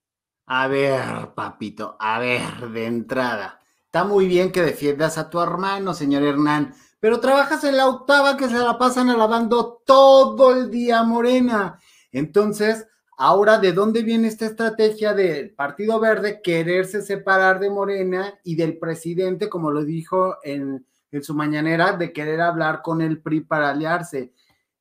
[0.47, 3.61] A ver, papito, a ver, de entrada.
[3.87, 8.37] Está muy bien que defiendas a tu hermano, señor Hernán, pero trabajas en la octava
[8.37, 11.81] que se la pasan alabando todo el día, Morena.
[12.13, 12.87] Entonces,
[13.17, 18.79] ahora, ¿de dónde viene esta estrategia del Partido Verde quererse separar de Morena y del
[18.79, 23.71] presidente, como lo dijo en, en su mañanera, de querer hablar con el PRI para
[23.71, 24.33] aliarse?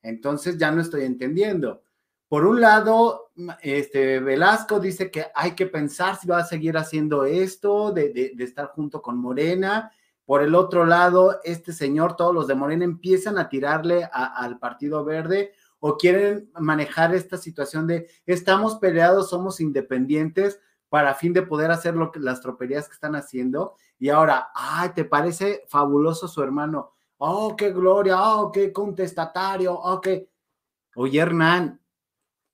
[0.01, 1.83] Entonces, ya no estoy entendiendo.
[2.33, 7.25] Por un lado, este Velasco dice que hay que pensar si va a seguir haciendo
[7.25, 9.91] esto, de, estar junto con Morena.
[10.25, 15.05] Por el otro lado, este señor, todos los de Morena empiezan a tirarle al Partido
[15.05, 15.53] Verde
[15.85, 21.93] o quieren manejar esta situación de estamos peleados, somos independientes para fin de poder hacer
[21.93, 23.75] lo que, las troperías que están haciendo.
[23.99, 26.93] Y ahora, ay, ¿te parece fabuloso su hermano?
[27.17, 30.29] Oh, qué gloria, oh, qué contestatario, oh, qué...
[30.95, 31.81] Oye, Hernán,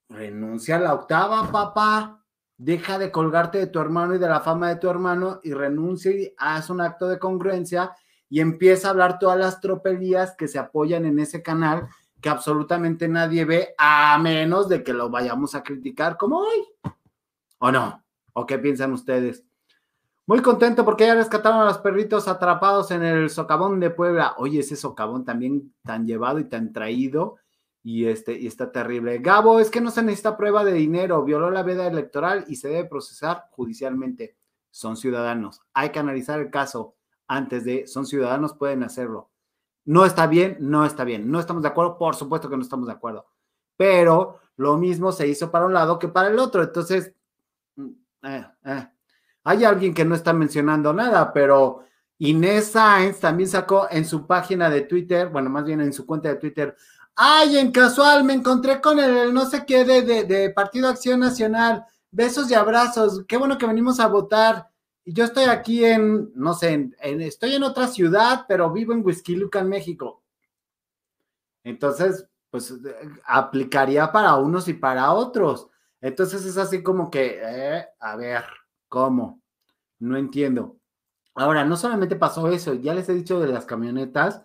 [0.08, 2.24] renuncia a la octava, papá.
[2.56, 6.10] Deja de colgarte de tu hermano y de la fama de tu hermano y renuncia
[6.10, 7.94] y haz un acto de congruencia
[8.28, 11.88] y empieza a hablar todas las tropelías que se apoyan en ese canal
[12.20, 16.92] que absolutamente nadie ve a menos de que lo vayamos a criticar como hoy.
[17.58, 18.04] ¿O no?
[18.32, 19.44] ¿O qué piensan ustedes?
[20.26, 24.34] Muy contento porque ya rescataron a los perritos atrapados en el socavón de Puebla.
[24.36, 27.38] Oye, ese socavón también tan llevado y tan traído
[27.82, 29.18] y, este, y está terrible.
[29.18, 32.68] Gabo, es que no se necesita prueba de dinero, violó la veda electoral y se
[32.68, 34.36] debe procesar judicialmente.
[34.70, 35.62] Son ciudadanos.
[35.74, 36.94] Hay que analizar el caso
[37.26, 39.29] antes de, son ciudadanos, pueden hacerlo.
[39.84, 41.30] No está bien, no está bien.
[41.30, 43.26] No estamos de acuerdo, por supuesto que no estamos de acuerdo.
[43.76, 46.62] Pero lo mismo se hizo para un lado que para el otro.
[46.62, 47.12] Entonces,
[47.76, 47.88] mm,
[48.24, 48.88] eh, eh.
[49.44, 51.84] hay alguien que no está mencionando nada, pero
[52.18, 56.28] Inés Sainz también sacó en su página de Twitter, bueno, más bien en su cuenta
[56.28, 56.76] de Twitter,
[57.22, 61.84] Ay, en casual me encontré con el no sé qué de, de, Partido Acción Nacional.
[62.10, 63.24] Besos y abrazos.
[63.28, 64.69] Qué bueno que venimos a votar.
[65.12, 70.22] Yo estoy aquí en, no sé, estoy en otra ciudad, pero vivo en Huizquilucan, México.
[71.64, 72.94] Entonces, pues eh,
[73.24, 75.68] aplicaría para unos y para otros.
[76.00, 78.44] Entonces es así como que, eh, a ver,
[78.88, 79.42] ¿cómo?
[79.98, 80.76] No entiendo.
[81.34, 84.44] Ahora, no solamente pasó eso, ya les he dicho de las camionetas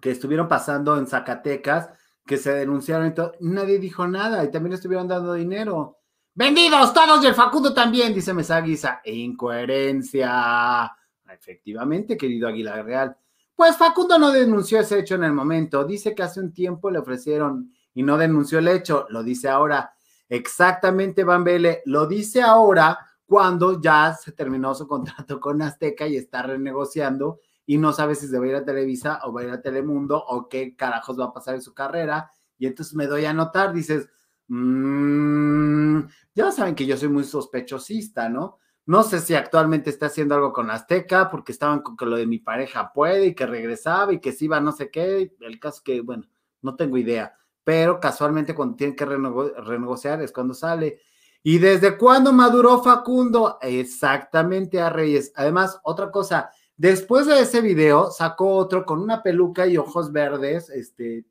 [0.00, 1.90] que estuvieron pasando en Zacatecas,
[2.26, 5.99] que se denunciaron y todo, nadie dijo nada y también estuvieron dando dinero.
[6.34, 9.00] Vendidos todos y el Facundo también, dice Mesaguisa.
[9.04, 10.90] Incoherencia.
[11.28, 13.16] Efectivamente, querido Aguilar Real.
[13.54, 15.84] Pues Facundo no denunció ese hecho en el momento.
[15.84, 19.06] Dice que hace un tiempo le ofrecieron y no denunció el hecho.
[19.10, 19.92] Lo dice ahora.
[20.28, 21.82] Exactamente, Van Vele.
[21.84, 27.78] Lo dice ahora cuando ya se terminó su contrato con Azteca y está renegociando y
[27.78, 30.18] no sabe si se va a ir a Televisa o va a ir a Telemundo
[30.18, 32.32] o qué carajos va a pasar en su carrera.
[32.58, 34.08] Y entonces me doy a notar, dices,
[34.50, 38.58] mmm, ya saben que yo soy muy sospechosista, ¿no?
[38.86, 42.26] No sé si actualmente está haciendo algo con Azteca, porque estaban con que lo de
[42.26, 45.32] mi pareja puede y que regresaba y que si iba no sé qué.
[45.40, 46.24] El caso que, bueno,
[46.62, 47.32] no tengo idea.
[47.62, 51.00] Pero casualmente cuando tienen que renegociar es cuando sale.
[51.42, 53.58] ¿Y desde cuándo maduró Facundo?
[53.62, 55.32] Exactamente a Reyes.
[55.36, 60.68] Además, otra cosa, después de ese video sacó otro con una peluca y ojos verdes,
[60.68, 61.26] este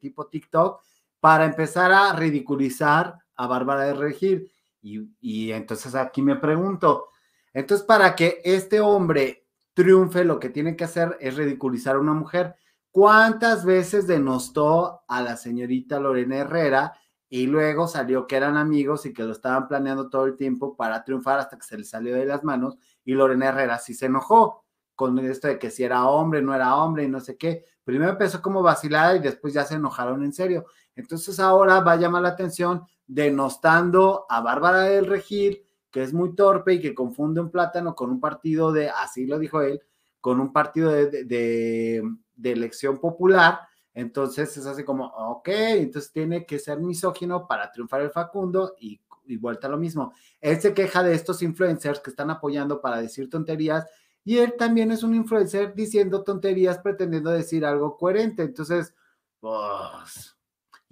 [0.00, 0.80] tipo TikTok,
[1.22, 4.50] para empezar a ridiculizar a Bárbara de Regir.
[4.80, 7.10] Y, entonces aquí me pregunto,
[7.54, 12.12] entonces para que este hombre triunfe, lo que tiene que hacer es ridiculizar a una
[12.12, 12.56] mujer.
[12.90, 16.92] ¿Cuántas veces denostó a la señorita Lorena Herrera
[17.28, 21.04] y luego salió que eran amigos y que lo estaban planeando todo el tiempo para
[21.04, 24.64] triunfar hasta que se le salió de las manos y Lorena Herrera sí se enojó
[24.96, 27.64] con esto de que si era hombre, no era hombre y no sé qué.
[27.84, 30.66] Primero empezó como vacilada y después ya se enojaron en serio.
[30.96, 36.34] Entonces ahora va a llamar la atención denostando a Bárbara del Regir, que es muy
[36.34, 39.80] torpe y que confunde un plátano con un partido de, así lo dijo él,
[40.20, 42.02] con un partido de,
[42.42, 43.60] elección popular.
[43.94, 49.00] Entonces es así como, ok, entonces tiene que ser misógino para triunfar el Facundo y,
[49.26, 50.12] y vuelta a lo mismo.
[50.40, 53.86] Él se queja de estos influencers que están apoyando para decir tonterías
[54.24, 58.42] y él también es un influencer diciendo tonterías pretendiendo decir algo coherente.
[58.42, 58.94] Entonces,
[59.40, 60.36] pues,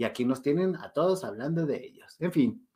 [0.00, 2.16] y aquí nos tienen a todos hablando de ellos.
[2.20, 2.66] En fin,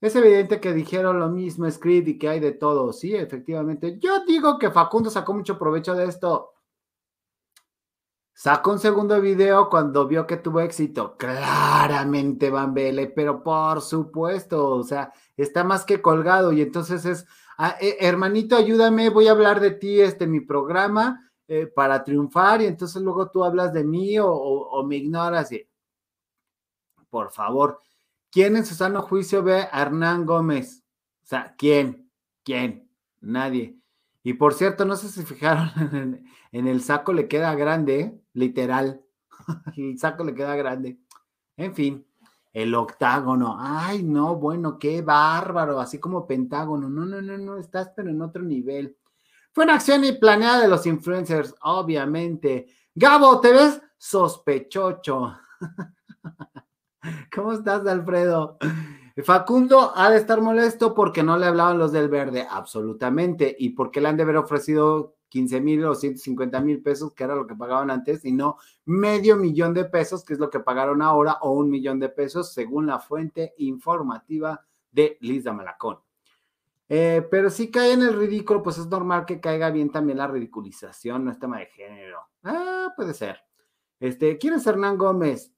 [0.00, 2.92] es evidente que dijeron lo mismo Script y que hay de todo.
[2.92, 3.98] Sí, efectivamente.
[3.98, 6.52] Yo digo que Facundo sacó mucho provecho de esto.
[8.32, 11.16] Sacó un segundo video cuando vio que tuvo éxito.
[11.16, 17.26] Claramente Van Bele, pero por supuesto, o sea, está más que colgado y entonces es,
[17.58, 22.62] ah, eh, hermanito, ayúdame, voy a hablar de ti este, mi programa eh, para triunfar
[22.62, 25.66] y entonces luego tú hablas de mí o me ignoras y
[27.14, 27.80] por favor.
[28.28, 30.82] ¿Quién en su sano juicio ve a Hernán Gómez?
[31.22, 32.10] O sea, ¿quién?
[32.42, 32.90] ¿Quién?
[33.20, 33.78] Nadie.
[34.24, 35.70] Y por cierto, no sé si fijaron,
[36.50, 39.00] en, el saco le queda grande, literal.
[39.76, 40.98] el saco le queda grande.
[41.56, 42.04] En fin,
[42.52, 43.58] el octágono.
[43.60, 46.90] Ay, no, bueno, qué bárbaro, así como pentágono.
[46.90, 48.96] No, no, no, no, estás pero en otro nivel.
[49.52, 52.66] Fue una acción y planeada de los influencers, obviamente.
[52.92, 55.38] Gabo, ¿te ves sospechocho?
[57.34, 58.58] ¿Cómo estás, Alfredo?
[59.22, 64.00] Facundo ha de estar molesto porque no le hablaban los del verde, absolutamente, y porque
[64.00, 67.54] le han de haber ofrecido 15 mil o 150 mil pesos, que era lo que
[67.54, 71.52] pagaban antes, y no medio millón de pesos, que es lo que pagaron ahora, o
[71.52, 75.98] un millón de pesos, según la fuente informativa de Lisa Malacón.
[76.88, 80.26] Eh, pero si cae en el ridículo, pues es normal que caiga bien también la
[80.26, 82.18] ridiculización, no es tema de género.
[82.42, 83.38] Ah, puede ser.
[84.00, 85.53] Este, ¿quién es Hernán Gómez?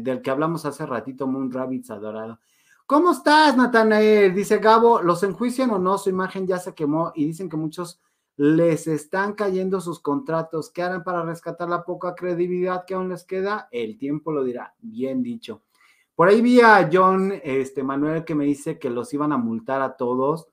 [0.00, 2.38] Del que hablamos hace ratito, Moon Rabbits adorado.
[2.86, 4.34] ¿Cómo estás, Natanael?
[4.34, 5.96] Dice Gabo, ¿los enjuician o no?
[5.96, 8.00] Su imagen ya se quemó y dicen que muchos
[8.36, 10.70] les están cayendo sus contratos.
[10.70, 13.68] ¿Qué harán para rescatar la poca credibilidad que aún les queda?
[13.70, 14.74] El tiempo lo dirá.
[14.80, 15.62] Bien dicho.
[16.14, 19.82] Por ahí vi a John este, Manuel que me dice que los iban a multar
[19.82, 20.48] a todos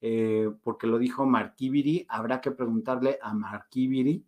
[0.00, 2.06] eh, porque lo dijo Marquibiri.
[2.08, 4.24] Habrá que preguntarle a Marquibiri,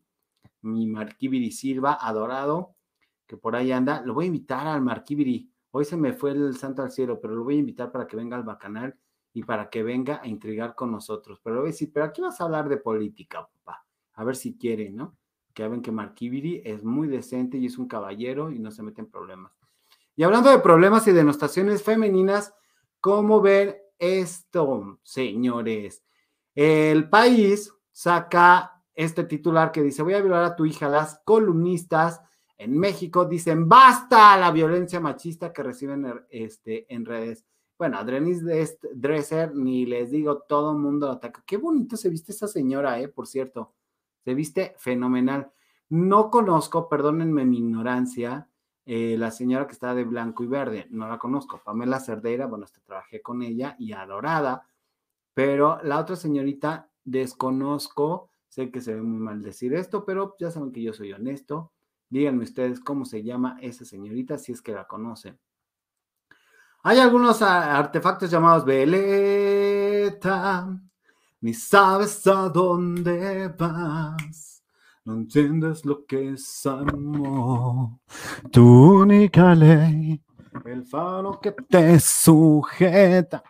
[0.62, 2.74] mi Marquibiri Silva, adorado,
[3.26, 4.02] que por ahí anda.
[4.04, 5.50] Lo voy a invitar al Marquibiri.
[5.70, 8.16] Hoy se me fue el santo al cielo, pero lo voy a invitar para que
[8.16, 8.96] venga al bacanal
[9.32, 11.40] y para que venga a intrigar con nosotros.
[11.42, 13.84] Pero voy a decir, pero aquí vas a hablar de política, papá.
[14.14, 15.16] A ver si quiere, ¿no?
[15.52, 19.00] Que ven que Marquibiri es muy decente y es un caballero y no se mete
[19.00, 19.52] en problemas.
[20.16, 22.54] Y hablando de problemas y denostaciones femeninas,
[23.00, 26.04] ¿cómo ven esto, señores?
[26.54, 30.88] El país saca este titular que dice, voy a violar a tu hija.
[30.88, 32.20] Las columnistas
[32.58, 37.44] en México dicen basta la violencia machista que reciben er, este, en redes.
[37.76, 38.42] Bueno, Adrenis
[38.94, 41.42] Dresser, ni les digo, todo el mundo ataca.
[41.44, 43.74] Qué bonito se viste esa señora, eh, por cierto.
[44.24, 45.52] Se viste fenomenal.
[45.88, 48.48] No conozco, perdónenme mi ignorancia,
[48.86, 52.66] eh, la señora que está de blanco y verde, no la conozco, Pamela Cerdeira, bueno,
[52.66, 54.66] este, trabajé con ella y adorada,
[55.32, 60.50] pero la otra señorita desconozco, sé que se ve muy mal decir esto, pero ya
[60.50, 61.72] saben que yo soy honesto.
[62.14, 65.36] Díganme ustedes cómo se llama esa señorita, si es que la conocen.
[66.84, 70.00] Hay algunos artefactos llamados veleta,
[71.40, 74.62] ni sabes a dónde vas.
[75.04, 77.98] No entiendes lo que es amor.
[78.52, 80.22] Tu única ley,
[80.66, 83.42] el faro que te sujeta.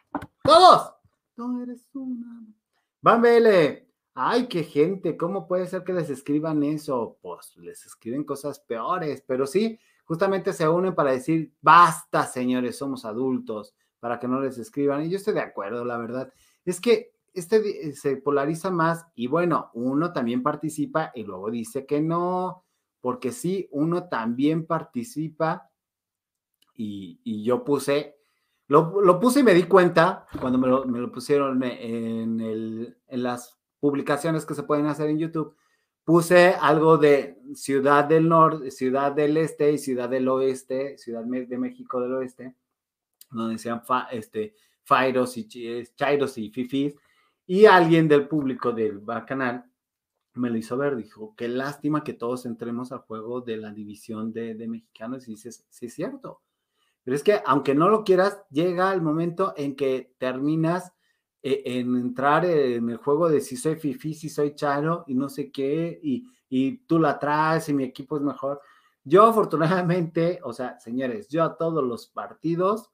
[0.43, 0.91] ¡Todos!
[1.37, 2.47] No eres una.
[3.03, 3.84] Van Vele.
[4.17, 7.19] Ay, qué gente, ¿cómo puede ser que les escriban eso?
[7.21, 13.05] Pues les escriben cosas peores, pero sí, justamente se unen para decir, basta, señores, somos
[13.05, 15.05] adultos, para que no les escriban.
[15.05, 16.33] Y yo estoy de acuerdo, la verdad.
[16.65, 22.01] Es que este se polariza más y bueno, uno también participa y luego dice que
[22.01, 22.65] no,
[23.01, 25.71] porque sí, uno también participa
[26.77, 28.17] y, yo puse,
[28.69, 30.69] lo, puse y me di cuenta cuando me
[31.01, 35.55] lo, pusieron en, el, en las publicaciones que se pueden hacer en YouTube
[36.05, 41.59] puse algo de Ciudad del Norte, Ciudad del Este y Ciudad del Oeste, Ciudad de
[41.59, 42.55] México del Oeste,
[43.31, 44.55] donde decían este,
[44.85, 45.47] Fairos y
[45.97, 46.95] Chairos y Fifis,
[47.47, 49.67] y alguien del público del canal
[50.33, 54.33] me lo hizo ver, dijo, qué lástima que todos entremos al juego de la división
[54.33, 56.41] de, mexicanos, y dices, sí es cierto,
[57.03, 60.94] pero es que aunque no lo quieras, llega el momento en que terminas
[61.47, 65.53] en entrar en el juego de si soy fifi, si soy charo y no sé
[65.53, 68.63] qué, y, y tú la traes y mi equipo es mejor.
[69.05, 72.91] Yo afortunadamente, o sea, señores, yo a todos los partidos,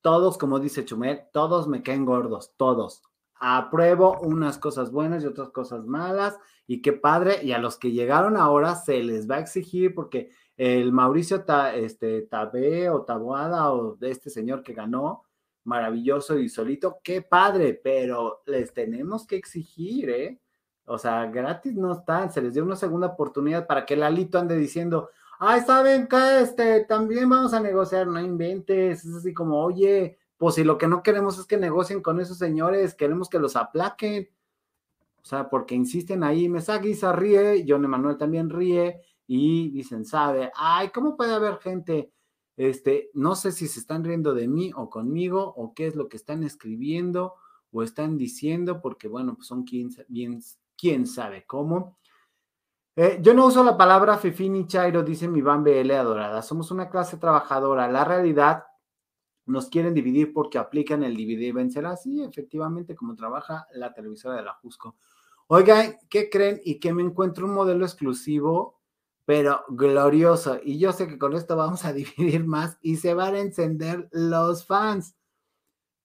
[0.00, 3.04] todos, como dice Chumel, todos me caen gordos, todos.
[3.36, 6.36] Apruebo unas cosas buenas y otras cosas malas,
[6.66, 10.30] y qué padre, y a los que llegaron ahora se les va a exigir porque
[10.56, 15.22] el Mauricio Ta, este, Tabé o Taboada o de este señor que ganó,
[15.64, 20.40] maravilloso y solito, qué padre, pero les tenemos que exigir, ¿eh?
[20.84, 24.56] O sea, gratis no están, se les dio una segunda oportunidad para que Lalito ande
[24.56, 26.40] diciendo, ay, ¿saben qué?
[26.40, 30.88] Este, también vamos a negociar, no inventes, es así como, oye, pues si lo que
[30.88, 34.28] no queremos es que negocien con esos señores, queremos que los aplaquen.
[35.22, 40.88] O sea, porque insisten ahí, Mesaguisa ríe, John Emanuel también ríe, y dicen, sabe, ay,
[40.88, 42.12] ¿cómo puede haber gente
[42.56, 46.08] este, no sé si se están riendo de mí o conmigo o qué es lo
[46.08, 47.34] que están escribiendo
[47.70, 50.40] o están diciendo, porque bueno, pues son quién, bien,
[50.76, 51.98] quién sabe cómo.
[52.94, 56.42] Eh, yo no uso la palabra Fifini Chairo, dice mi Van BL adorada.
[56.42, 57.88] Somos una clase trabajadora.
[57.88, 58.64] La realidad
[59.46, 61.86] nos quieren dividir porque aplican el dividir y vencer.
[61.86, 64.96] Así, efectivamente, como trabaja la televisora de la Jusco.
[65.46, 66.60] Oigan, ¿qué creen?
[66.64, 68.81] Y que me encuentro un modelo exclusivo
[69.32, 70.60] pero glorioso.
[70.62, 74.06] Y yo sé que con esto vamos a dividir más y se van a encender
[74.12, 75.16] los fans,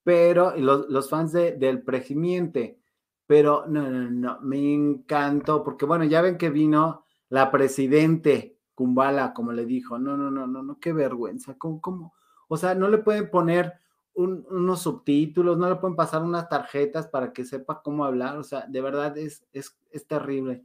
[0.02, 2.80] pero los, los fans del pregimiente.
[3.26, 9.34] Pero no, no, no, me encantó, porque bueno, ya ven que vino la presidente Kumbala,
[9.34, 12.14] como le dijo, no, no, no, no, no, qué vergüenza, ¿cómo, cómo?
[12.48, 13.74] O sea, no le pueden poner
[14.14, 18.66] unos subtítulos, no le pueden pasar unas tarjetas para que sepa cómo hablar, o sea,
[18.70, 20.64] de verdad es, es, es terrible.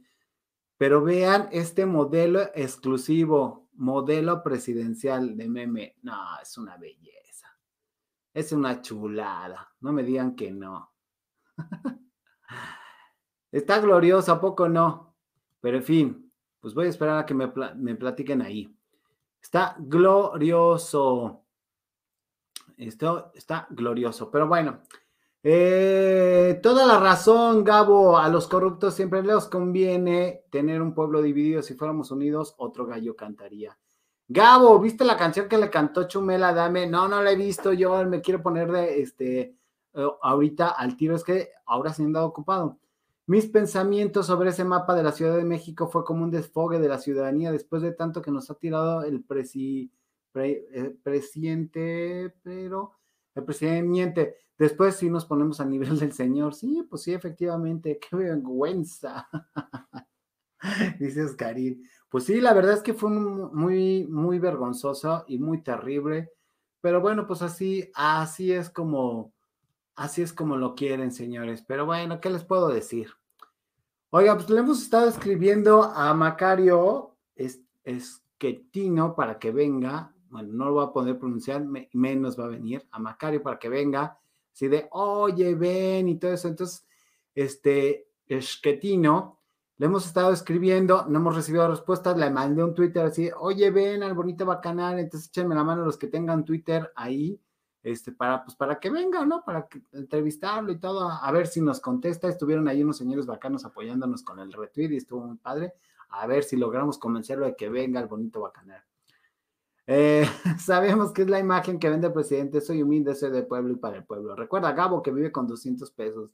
[0.77, 5.95] Pero vean este modelo exclusivo, modelo presidencial de meme.
[6.01, 7.47] No, es una belleza.
[8.33, 9.73] Es una chulada.
[9.81, 10.93] No me digan que no.
[13.51, 15.15] Está glorioso, ¿a poco no?
[15.61, 18.75] Pero en fin, pues voy a esperar a que me, me platiquen ahí.
[19.41, 21.43] Está glorioso.
[22.77, 24.31] Esto está glorioso.
[24.31, 24.81] Pero bueno,
[25.43, 28.17] eh, toda la razón, Gabo.
[28.17, 31.61] A los corruptos siempre les conviene tener un pueblo dividido.
[31.61, 33.77] Si fuéramos unidos, otro gallo cantaría.
[34.27, 36.87] Gabo, ¿viste la canción que le cantó Chumela Dame?
[36.87, 37.73] No, no la he visto.
[37.73, 39.57] Yo me quiero poner de este
[39.93, 41.15] eh, ahorita al tiro.
[41.15, 42.79] Es que ahora se han dado ocupado.
[43.25, 46.89] Mis pensamientos sobre ese mapa de la Ciudad de México fue como un desfogue de
[46.89, 49.25] la ciudadanía después de tanto que nos ha tirado el
[50.35, 52.91] eh, presidente, pero
[53.35, 54.37] el presidente miente.
[54.57, 56.53] Después sí nos ponemos a nivel del Señor.
[56.53, 59.27] Sí, pues sí, efectivamente, qué vergüenza.
[60.99, 61.87] Dice Oscarín.
[62.09, 66.31] Pues sí, la verdad es que fue muy, muy vergonzoso y muy terrible.
[66.81, 69.33] Pero bueno, pues así, así es como,
[69.95, 71.63] así es como lo quieren, señores.
[71.67, 73.09] Pero bueno, ¿qué les puedo decir?
[74.11, 77.17] Oiga, pues le hemos estado escribiendo a Macario
[77.83, 80.12] Esquetino para que venga.
[80.33, 83.69] Bueno, no lo voy a poder pronunciar, menos va a venir a Macario para que
[83.69, 84.17] venga
[84.51, 86.47] así de, oye, ven y todo eso.
[86.47, 86.87] Entonces,
[87.35, 89.37] este, Esquetino
[89.77, 94.01] Le hemos estado escribiendo, no hemos recibido respuestas, le mandé un Twitter así, oye, ven
[94.01, 97.39] al bonito bacanal, entonces échenme la mano los que tengan Twitter ahí,
[97.83, 99.43] este, para, pues, para que venga, ¿no?
[99.45, 102.27] Para que, entrevistarlo y todo, a, a ver si nos contesta.
[102.27, 105.73] Estuvieron ahí unos señores bacanos apoyándonos con el retweet y estuvo muy padre.
[106.09, 108.83] A ver si logramos convencerlo de que venga al bonito bacanal.
[109.85, 110.25] Eh,
[110.59, 112.61] sabemos que es la imagen que vende el presidente.
[112.61, 114.35] Soy humilde, soy de pueblo y para el pueblo.
[114.35, 116.31] Recuerda Gabo que vive con 200 pesos.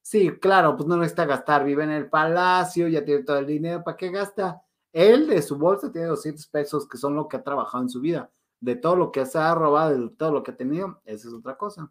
[0.00, 1.64] Sí, claro, pues no necesita gastar.
[1.64, 3.84] Vive en el palacio, ya tiene todo el dinero.
[3.84, 4.62] ¿Para qué gasta?
[4.92, 8.00] Él de su bolsa tiene 200 pesos, que son lo que ha trabajado en su
[8.00, 8.30] vida.
[8.60, 11.34] De todo lo que se ha robado, de todo lo que ha tenido, esa es
[11.34, 11.90] otra cosa.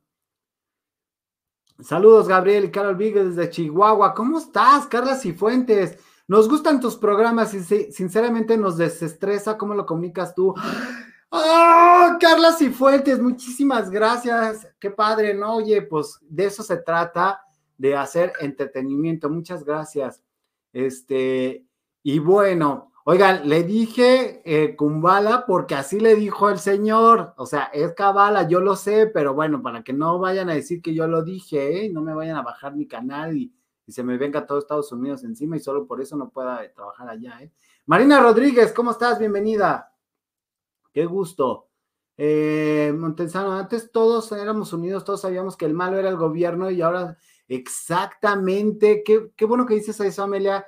[1.79, 4.13] Saludos, Gabriel y Carol Víguez desde Chihuahua.
[4.13, 5.97] ¿Cómo estás, Carla Cifuentes?
[6.27, 7.61] Nos gustan tus programas y
[7.91, 10.53] sinceramente nos desestresa cómo lo comunicas tú.
[11.29, 13.21] ¡Oh, Carla Cifuentes!
[13.21, 14.67] Muchísimas gracias.
[14.79, 15.55] Qué padre, ¿no?
[15.55, 17.41] Oye, pues de eso se trata,
[17.77, 19.29] de hacer entretenimiento.
[19.29, 20.21] Muchas gracias.
[20.73, 21.65] Este,
[22.03, 27.33] y bueno, oigan, le dije eh, Kumbala porque así le dijo el señor.
[27.37, 30.81] O sea, es Kabala, yo lo sé, pero bueno, para que no vayan a decir
[30.81, 31.89] que yo lo dije, ¿eh?
[31.89, 33.53] no me vayan a bajar mi canal y
[33.91, 37.41] se me venga todo Estados Unidos encima y solo por eso no pueda trabajar allá.
[37.41, 37.51] ¿eh?
[37.85, 39.19] Marina Rodríguez, ¿cómo estás?
[39.19, 39.93] Bienvenida.
[40.93, 41.67] Qué gusto.
[42.17, 46.81] Eh, Montesano, antes todos éramos unidos, todos sabíamos que el malo era el gobierno y
[46.81, 47.17] ahora
[47.47, 50.65] exactamente, qué, qué bueno que dices eso, Amelia.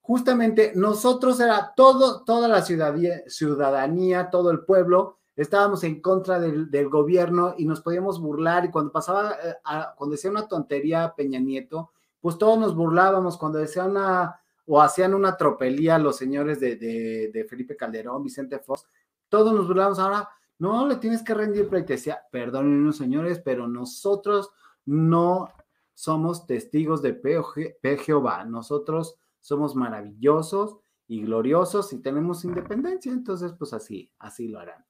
[0.00, 6.70] Justamente nosotros era todo, toda la ciudadanía, ciudadanía, todo el pueblo, estábamos en contra del,
[6.70, 11.14] del, gobierno y nos podíamos burlar y cuando pasaba, eh, a, cuando decía una tontería
[11.16, 16.60] Peña Nieto, pues todos nos burlábamos cuando decían una o hacían una tropelía los señores
[16.60, 18.86] de, de, Felipe Calderón, Vicente Fox,
[19.28, 24.50] todos nos burlábamos ahora, no, le tienes que rendir pleitesía, perdónenos señores, pero nosotros
[24.84, 25.48] no
[25.94, 34.12] somos testigos de Jehová, nosotros somos maravillosos y gloriosos y tenemos independencia, entonces pues así,
[34.18, 34.84] así lo harán.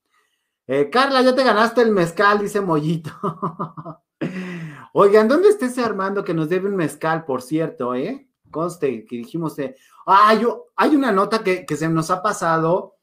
[0.66, 3.10] Eh, Carla, ya te ganaste el mezcal, dice Mollito.
[4.92, 8.28] Oigan, ¿dónde está ese Armando que nos debe un mezcal, por cierto, eh?
[8.50, 9.76] Conste que dijimos, de,
[10.06, 12.96] ah, yo, hay una nota que, que, se nos ha pasado.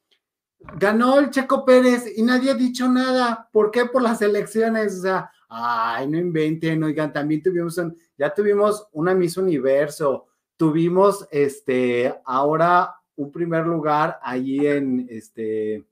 [0.59, 3.47] Ganó el Checo Pérez y nadie ha dicho nada.
[3.51, 3.85] ¿Por qué?
[3.85, 4.97] Por las elecciones.
[4.97, 10.27] O sea, ay, no inventen, oigan, también tuvimos, un, ya tuvimos una Miss Universo,
[10.57, 15.85] tuvimos este, ahora un primer lugar allí en este,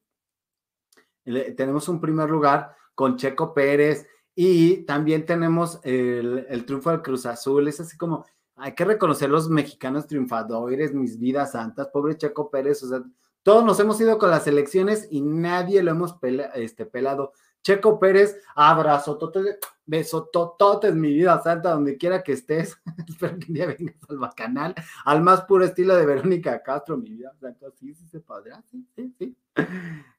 [1.55, 4.05] tenemos un primer lugar con Checo Pérez
[4.36, 7.67] y también tenemos el, triunfo del Cruz Azul.
[7.67, 8.25] Es así como,
[8.55, 12.81] hay que reconocer los mexicanos triunfadores, mis vidas santas, pobre Checo Pérez.
[12.84, 13.03] O sea,
[13.43, 16.15] todos nos hemos ido con las elecciones y nadie lo hemos
[16.55, 17.34] este, pelado.
[17.61, 22.77] Checo Pérez, abrazo, tote, beso, tototes, mi vida santa, donde quiera que estés.
[23.07, 24.75] Espero que un día vengas al bacanal,
[25.05, 27.67] al más puro estilo de Verónica Castro, mi vida santa.
[27.79, 29.38] Sí, sí se podrá, sí, sí, sí.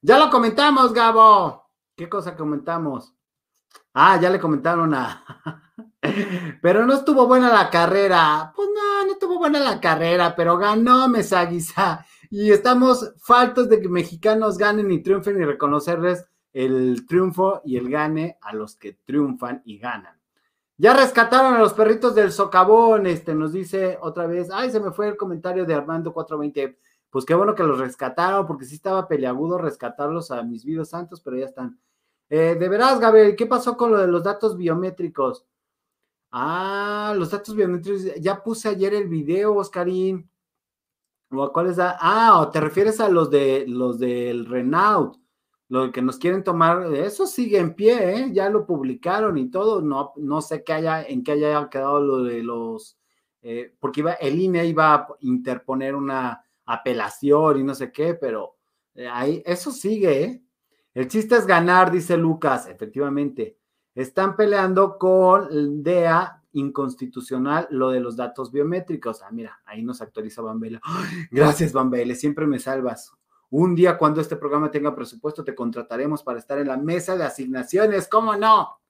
[0.00, 1.64] Ya lo comentamos, Gabo.
[1.96, 3.14] ¿Qué cosa comentamos?
[3.94, 5.24] Ah, ya le comentaron a.
[6.60, 8.52] pero no estuvo buena la carrera.
[8.54, 12.04] Pues no, no estuvo buena la carrera, pero ganó Mesaguisa.
[12.30, 17.88] Y estamos faltos de que mexicanos ganen y triunfen y reconocerles el triunfo y el
[17.88, 20.18] gane a los que triunfan y ganan.
[20.76, 24.90] Ya rescataron a los perritos del socavón, este nos dice otra vez, ay, se me
[24.90, 26.78] fue el comentario de Armando 420.
[27.10, 31.20] Pues qué bueno que los rescataron, porque sí estaba peleagudo rescatarlos a mis vidos santos,
[31.20, 31.78] pero ya están.
[32.30, 35.46] Eh, de veras, Gabriel, ¿qué pasó con lo de los datos biométricos?
[36.32, 40.28] Ah, los datos biométricos, ya puse ayer el video, Oscarín.
[41.30, 41.96] ¿O a cuáles da?
[42.00, 45.16] Ah, te refieres a los de los del Renault,
[45.68, 48.30] lo que nos quieren tomar, eso sigue en pie, ¿eh?
[48.32, 52.22] ya lo publicaron y todo, no, no sé qué haya, en qué haya quedado lo
[52.22, 52.98] de los,
[53.42, 58.56] eh, porque iba, el INE iba a interponer una apelación y no sé qué, pero
[58.94, 60.43] eh, ahí, eso sigue, ¿eh?
[60.94, 63.58] El chiste es ganar, dice Lucas, efectivamente.
[63.96, 69.20] Están peleando con DEA inconstitucional lo de los datos biométricos.
[69.22, 70.80] Ah, mira, ahí nos actualiza Bambele.
[71.32, 73.12] Gracias, Bambele, siempre me salvas.
[73.50, 77.24] Un día cuando este programa tenga presupuesto te contrataremos para estar en la mesa de
[77.24, 78.80] asignaciones, ¿cómo no?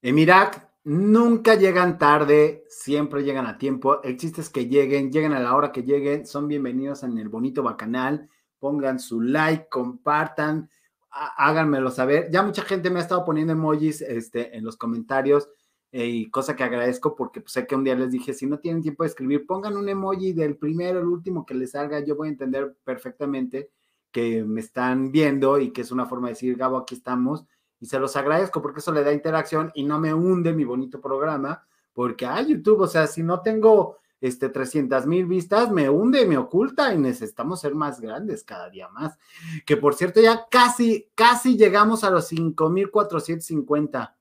[0.00, 4.02] En Irak nunca llegan tarde, siempre llegan a tiempo.
[4.02, 7.28] El chiste es que lleguen, lleguen a la hora que lleguen, son bienvenidos en el
[7.28, 8.28] bonito bacanal
[8.64, 10.70] pongan su like, compartan,
[11.10, 12.30] háganmelo saber.
[12.30, 15.50] Ya mucha gente me ha estado poniendo emojis este, en los comentarios
[15.92, 18.60] eh, y cosa que agradezco porque pues, sé que un día les dije, si no
[18.60, 22.16] tienen tiempo de escribir, pongan un emoji del primero, el último que les salga, yo
[22.16, 23.68] voy a entender perfectamente
[24.10, 27.44] que me están viendo y que es una forma de decir, Gabo, aquí estamos.
[27.80, 31.02] Y se los agradezco porque eso le da interacción y no me hunde mi bonito
[31.02, 36.24] programa, porque, ah, YouTube, o sea, si no tengo este, 300 mil vistas, me hunde,
[36.24, 39.18] me oculta y necesitamos ser más grandes cada día más.
[39.66, 44.16] Que por cierto, ya casi, casi llegamos a los 5,450.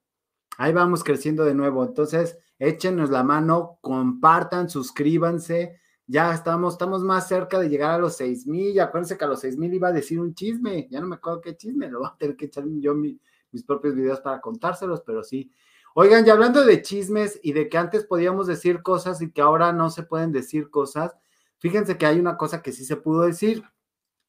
[0.58, 1.86] Ahí vamos creciendo de nuevo.
[1.86, 5.80] Entonces, échenos la mano, compartan, suscríbanse.
[6.06, 8.78] Ya estamos, estamos más cerca de llegar a los 6 mil.
[8.82, 10.90] Acuérdense que a los 6 mil iba a decir un chisme.
[10.92, 13.96] Ya no me acuerdo qué chisme, lo voy a tener que echar yo mis propios
[13.96, 15.50] videos para contárselos, pero sí,
[15.96, 19.72] Oigan, y hablando de chismes y de que antes podíamos decir cosas y que ahora
[19.74, 21.16] no se pueden decir cosas,
[21.60, 23.64] fíjense que hay una cosa que sí se pudo decir,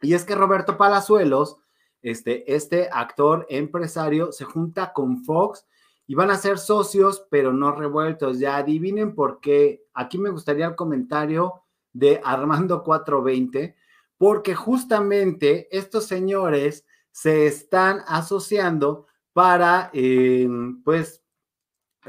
[0.03, 1.57] y es que Roberto Palazuelos,
[2.03, 5.67] este, este actor empresario, se junta con Fox
[6.07, 8.39] y van a ser socios, pero no revueltos.
[8.39, 9.87] Ya adivinen por qué.
[9.95, 11.63] Aquí me gustaría el comentario
[11.95, 13.75] de Armando 420,
[14.19, 20.47] porque justamente estos señores se están asociando para, eh,
[20.85, 21.24] pues,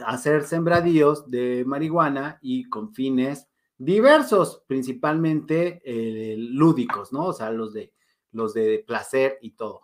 [0.06, 7.26] hacer sembradíos de marihuana y con fines diversos, principalmente eh, lúdicos, ¿no?
[7.26, 7.94] O sea, los de,
[8.32, 9.82] los de placer y todo.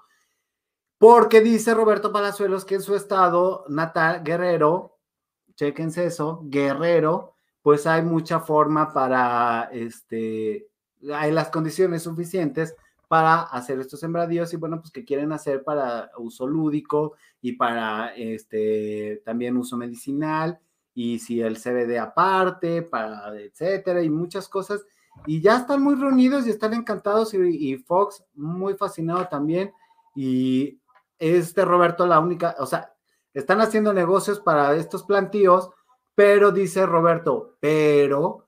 [0.98, 5.00] Porque dice Roberto Palazuelos que en su estado natal, Guerrero,
[5.56, 10.68] chequense eso, Guerrero, pues hay mucha forma para, este,
[11.14, 12.76] hay las condiciones suficientes
[13.12, 18.16] para hacer estos sembradíos y bueno, pues que quieren hacer para uso lúdico y para
[18.16, 20.58] este también uso medicinal
[20.94, 24.86] y si el CBD aparte, para etcétera y muchas cosas.
[25.26, 29.74] Y ya están muy reunidos y están encantados y, Fox muy fascinado también.
[30.16, 30.80] Y
[31.20, 32.94] este Roberto la única, o sea,
[33.34, 35.70] están haciendo negocios para estos plantíos,
[36.16, 38.48] pero dice Roberto, pero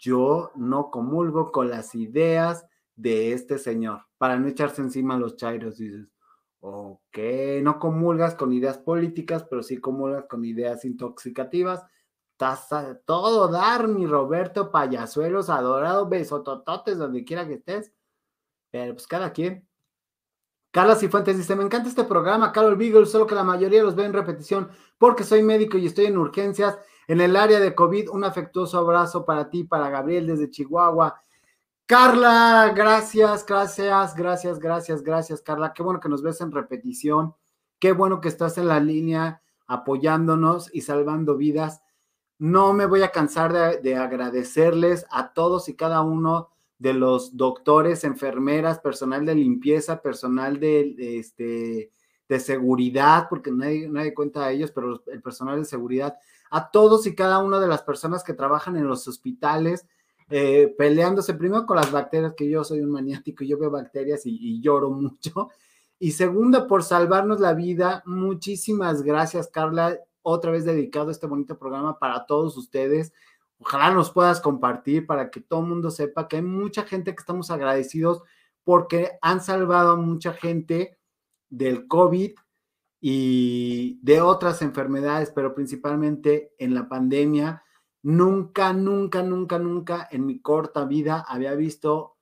[0.00, 2.66] yo no comulgo con las ideas
[3.00, 6.06] de este señor, para no echarse encima los chairos, dices,
[6.60, 7.18] ok,
[7.62, 11.84] no comulgas con ideas políticas, pero sí comulgas con ideas intoxicativas.
[12.32, 12.68] Estás
[13.04, 17.92] todo dar, mi Roberto Payasuelos, adorado, besotototes, donde quiera que estés.
[18.70, 19.66] Pero pues cada quien.
[20.70, 24.04] Carla Cifuentes dice, me encanta este programa, Carol Beagle, solo que la mayoría los ve
[24.04, 26.78] en repetición porque soy médico y estoy en urgencias
[27.08, 28.10] en el área de COVID.
[28.10, 31.20] Un afectuoso abrazo para ti, para Gabriel desde Chihuahua.
[31.90, 35.72] Carla, gracias, gracias, gracias, gracias, gracias, Carla.
[35.72, 37.34] Qué bueno que nos ves en repetición.
[37.80, 41.82] Qué bueno que estás en la línea apoyándonos y salvando vidas.
[42.38, 48.04] No me voy a cansar de, agradecerles a todos y cada uno de los doctores,
[48.04, 51.90] enfermeras, personal de limpieza, personal de, este,
[52.28, 56.16] de seguridad, porque nadie, nadie cuenta a ellos, pero el personal de seguridad,
[56.52, 59.88] a todos y cada una de las personas que trabajan en los hospitales,
[60.30, 64.60] eh, peleándose primero con las bacterias, que yo soy un maniático, yo veo bacterias y,
[64.60, 65.50] lloro mucho.
[65.98, 68.02] Y segundo, por salvarnos la vida.
[68.06, 69.98] Muchísimas gracias, Carla.
[70.22, 73.12] Otra vez dedicado este bonito programa para todos ustedes.
[73.58, 77.20] Ojalá nos puedas compartir para que todo el mundo sepa que hay mucha gente que
[77.20, 78.22] estamos agradecidos
[78.64, 80.98] porque han salvado a mucha gente
[81.48, 82.32] del COVID
[83.00, 87.62] y de otras enfermedades, pero principalmente en la pandemia
[88.02, 92.16] Nunca, nunca, nunca, nunca en mi corta vida había visto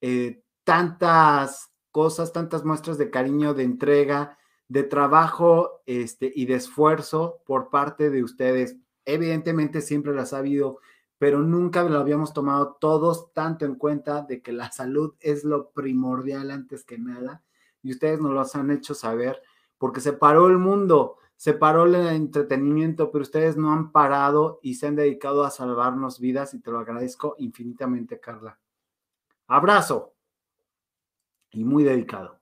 [0.00, 7.40] eh, tantas cosas, tantas muestras de cariño, de entrega, de trabajo este, y de esfuerzo
[7.46, 8.76] por parte de ustedes.
[9.04, 10.78] Evidentemente siempre las ha habido,
[11.18, 15.70] pero nunca lo habíamos tomado todos tanto en cuenta de que la salud es lo
[15.70, 17.42] primordial antes que nada
[17.82, 19.40] y ustedes nos lo han hecho saber
[19.78, 24.76] porque se paró el mundo se paró el entretenimiento, pero ustedes no han parado y
[24.76, 28.58] se han dedicado a salvarnos vidas y te lo agradezco infinitamente, Carla.
[29.48, 30.14] Abrazo.
[31.50, 32.40] Y muy dedicado.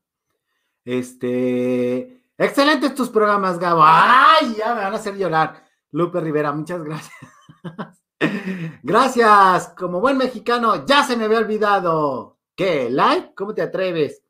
[0.84, 3.82] Este, excelentes tus programas, Gabo.
[3.84, 5.64] Ay, ya me van a hacer llorar.
[5.90, 7.18] Lupe Rivera, muchas gracias.
[8.84, 9.74] gracias.
[9.76, 12.38] Como buen mexicano, ya se me había olvidado.
[12.54, 12.88] ¿Qué?
[12.88, 13.34] ¿Like?
[13.34, 14.22] ¿Cómo te atreves?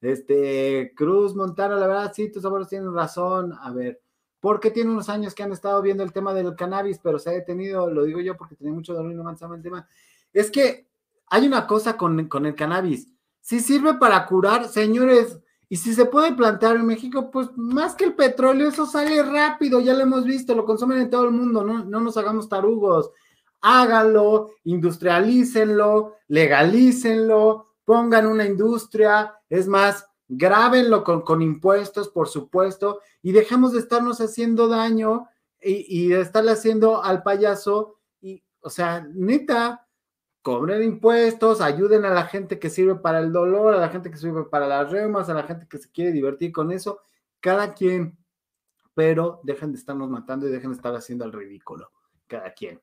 [0.00, 3.52] Este, Cruz Montano, la verdad, sí, tus abuelos tienen razón.
[3.60, 4.00] A ver,
[4.44, 7.32] porque tiene unos años que han estado viendo el tema del cannabis, pero se ha
[7.32, 9.88] detenido, lo digo yo porque tenía mucho dolor y no avanzaba el tema.
[10.34, 10.86] Es que
[11.28, 13.08] hay una cosa con, el cannabis.
[13.40, 18.04] Si sirve para curar, señores, y si se puede plantar en México, pues más que
[18.04, 21.64] el petróleo, eso sale rápido, ya lo hemos visto, lo consumen en todo el mundo,
[21.64, 23.12] no, no nos hagamos tarugos.
[23.62, 30.06] Háganlo, industrialícenlo, legalícenlo, pongan una industria, es más,
[30.36, 35.28] grábenlo con, impuestos, por supuesto, y dejemos de estarnos haciendo daño
[35.60, 37.98] y, de estarle haciendo al payaso.
[38.20, 39.86] Y, o sea, neta,
[40.42, 44.16] cobren impuestos, ayuden a la gente que sirve para el dolor, a la gente que
[44.16, 47.00] sirve para las reumas, a la gente que se quiere divertir con eso,
[47.40, 48.18] cada quien,
[48.94, 51.90] pero dejen de estarnos matando y dejen de estar haciendo el ridículo,
[52.26, 52.80] cada quien.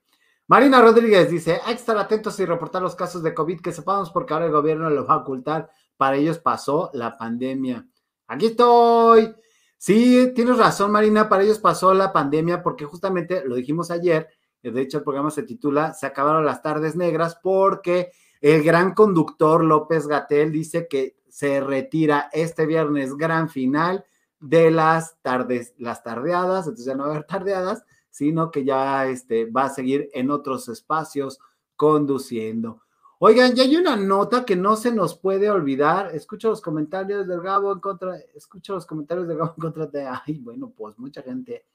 [0.48, 4.10] Marina Rodríguez dice, hay que estar atentos y reportar los casos de COVID que sepamos
[4.10, 5.70] porque ahora el gobierno lo va a ocultar.
[6.02, 7.88] Para ellos pasó la pandemia.
[8.26, 9.36] Aquí estoy.
[9.78, 14.28] Sí, tienes razón, Marina, para ellos pasó la pandemia porque justamente lo dijimos ayer,
[14.64, 18.10] de hecho el programa se titula Se acabaron las tardes negras porque
[18.42, 24.04] el gran conductor López Gatel dice que se retira este viernes gran final
[24.40, 29.06] de las tardes, las tardeadas, entonces ya no va a haber tardeadas, sino que ya
[29.06, 31.38] este, va a seguir en otros espacios
[31.76, 32.82] conduciendo.
[33.24, 36.10] Oigan, ya hay una nota que no se nos puede olvidar.
[36.16, 40.08] Escucho los comentarios del Gabo en contra, escucho los comentarios del Gabo en contra de,
[40.08, 41.68] ay, bueno, pues mucha gente.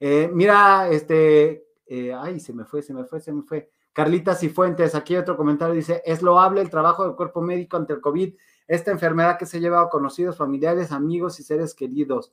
[0.00, 3.70] Eh, mira, este, eh, ay, se me fue, se me fue, se me fue.
[3.92, 8.00] Carlita Cifuentes, aquí otro comentario dice, es loable el trabajo del cuerpo médico ante el
[8.00, 8.34] COVID,
[8.66, 12.32] esta enfermedad que se lleva a conocidos, familiares, amigos y seres queridos.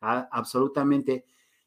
[0.00, 1.24] Ah, absolutamente.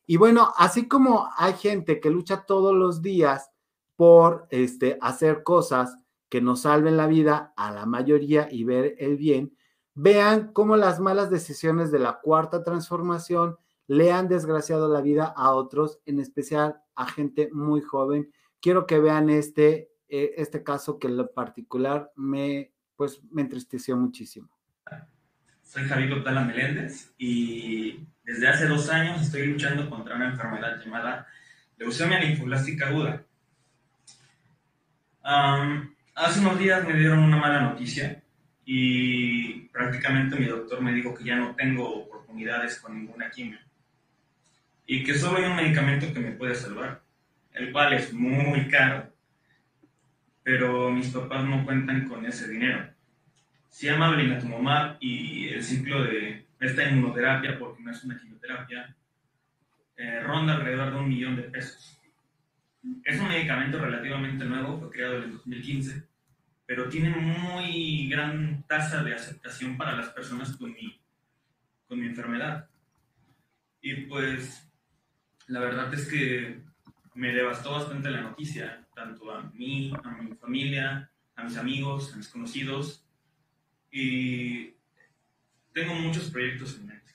[0.08, 3.52] Y bueno, así como hay gente que lucha todos los días
[3.98, 5.98] por este, hacer cosas,
[6.32, 9.54] que nos salven la vida a la mayoría y ver el bien,
[9.96, 15.52] vean cómo las malas decisiones de la cuarta transformación le han desgraciado la vida a
[15.52, 18.32] otros, en especial a gente muy joven.
[18.62, 23.98] Quiero que vean este, eh, este caso que en lo particular me, pues, me entristeció
[23.98, 24.48] muchísimo.
[25.64, 31.28] Soy Javier Otala Meléndez y desde hace dos años estoy luchando contra una enfermedad llamada
[31.76, 33.26] leucemia linfoblástica aguda.
[36.16, 38.22] Hace unos días me dieron una mala noticia
[38.66, 43.60] y prácticamente mi doctor me dijo que ya no tengo oportunidades con ninguna quimio
[44.86, 47.02] y que solo hay un medicamento que me puede salvar,
[47.54, 49.10] el cual es muy caro,
[50.44, 52.90] pero mis papás no cuentan con ese dinero.
[53.70, 58.94] Se llama blinatumomab y el ciclo de esta inmunoterapia, porque no es una quimioterapia,
[59.96, 62.01] eh, ronda alrededor de un millón de pesos.
[63.04, 66.08] Es un medicamento relativamente nuevo, fue creado en el 2015,
[66.66, 71.00] pero tiene muy gran tasa de aceptación para las personas con mi,
[71.88, 72.70] con mi enfermedad.
[73.82, 74.72] Y pues
[75.48, 76.64] la verdad es que
[77.14, 82.18] me devastó bastante la noticia, tanto a mí, a mi familia, a mis amigos, a
[82.18, 83.06] mis conocidos.
[83.92, 84.74] Y
[85.74, 87.12] tengo muchos proyectos en mente.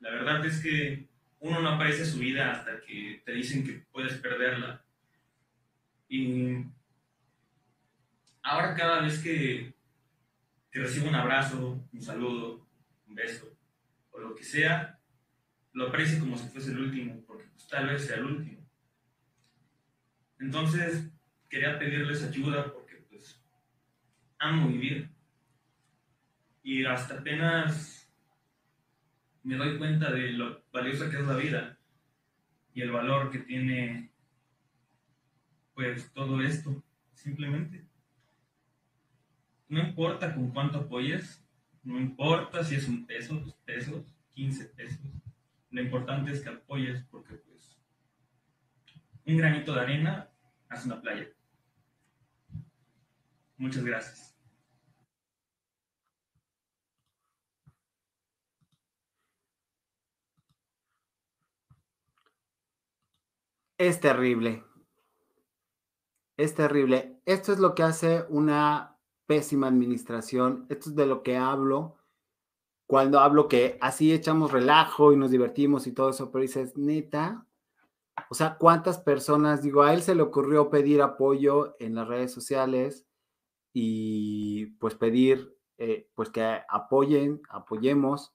[0.00, 1.09] La verdad es que
[1.40, 4.84] uno no aparece su vida hasta que te dicen que puedes perderla.
[6.08, 6.64] Y
[8.42, 9.74] ahora cada vez que,
[10.70, 12.66] que recibo un abrazo, un saludo,
[13.06, 13.56] un beso
[14.10, 14.98] o lo que sea,
[15.72, 18.60] lo aprecio como si fuese el último, porque pues, tal vez sea el último.
[20.38, 21.10] Entonces,
[21.48, 23.42] quería pedirles ayuda porque pues
[24.38, 25.10] amo vivir.
[26.62, 28.10] Y hasta apenas
[29.42, 31.78] me doy cuenta de lo valiosa que es la vida
[32.74, 34.10] y el valor que tiene
[35.74, 36.82] pues todo esto,
[37.14, 37.86] simplemente.
[39.68, 41.42] No importa con cuánto apoyes,
[41.82, 45.00] no importa si es un peso, dos pesos, 15 pesos.
[45.70, 47.78] Lo importante es que apoyes porque pues
[49.24, 50.28] un granito de arena
[50.68, 51.28] hace una playa.
[53.56, 54.29] Muchas gracias.
[63.80, 64.62] Es terrible.
[66.36, 67.18] Es terrible.
[67.24, 70.66] Esto es lo que hace una pésima administración.
[70.68, 71.96] Esto es de lo que hablo
[72.86, 77.46] cuando hablo que así echamos relajo y nos divertimos y todo eso, pero dices, neta,
[78.28, 82.32] o sea, ¿cuántas personas, digo, a él se le ocurrió pedir apoyo en las redes
[82.32, 83.06] sociales
[83.72, 88.34] y pues pedir, eh, pues que apoyen, apoyemos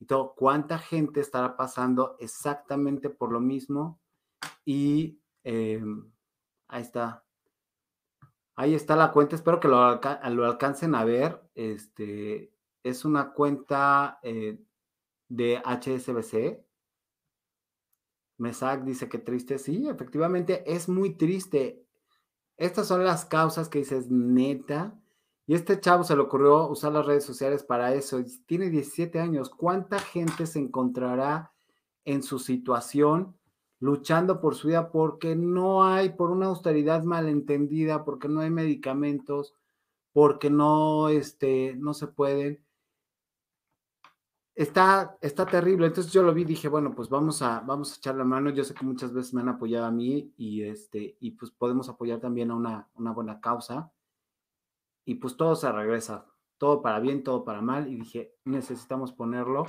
[0.00, 4.01] y todo, ¿cuánta gente estará pasando exactamente por lo mismo?
[4.64, 6.10] Y em,
[6.68, 7.24] ahí está.
[8.54, 9.36] Ahí está la cuenta.
[9.36, 11.42] Espero que lo, lo alcancen a ver.
[11.54, 14.58] Este es una cuenta eh,
[15.28, 16.64] de HSBC.
[18.38, 19.58] Mesac dice que triste.
[19.58, 21.86] Sí, efectivamente es muy triste.
[22.56, 24.98] Estas son las causas que dices, neta.
[25.46, 28.22] Y este chavo se le ocurrió usar las redes sociales para eso.
[28.46, 29.50] Tiene 17 años.
[29.50, 31.52] ¿Cuánta gente se encontrará
[32.04, 33.36] en su situación?
[33.82, 39.56] Luchando por su vida porque no hay, por una austeridad malentendida, porque no hay medicamentos,
[40.12, 42.64] porque no, este, no se pueden.
[44.54, 45.88] Está, está terrible.
[45.88, 48.50] Entonces yo lo vi y dije, bueno, pues vamos a, vamos a echar la mano.
[48.50, 51.88] Yo sé que muchas veces me han apoyado a mí y, este, y pues podemos
[51.88, 53.92] apoyar también a una, una buena causa.
[55.04, 56.24] Y pues todo se regresa,
[56.56, 57.88] todo para bien, todo para mal.
[57.88, 59.64] Y dije, necesitamos ponerlo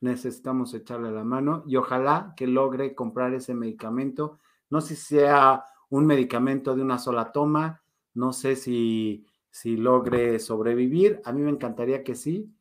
[0.00, 4.38] necesitamos echarle la mano y ojalá que logre comprar ese medicamento.
[4.70, 7.82] No sé si sea un medicamento de una sola toma.
[8.14, 11.20] No sé si, si logre sobrevivir.
[11.24, 12.52] A mí me encantaría que sí.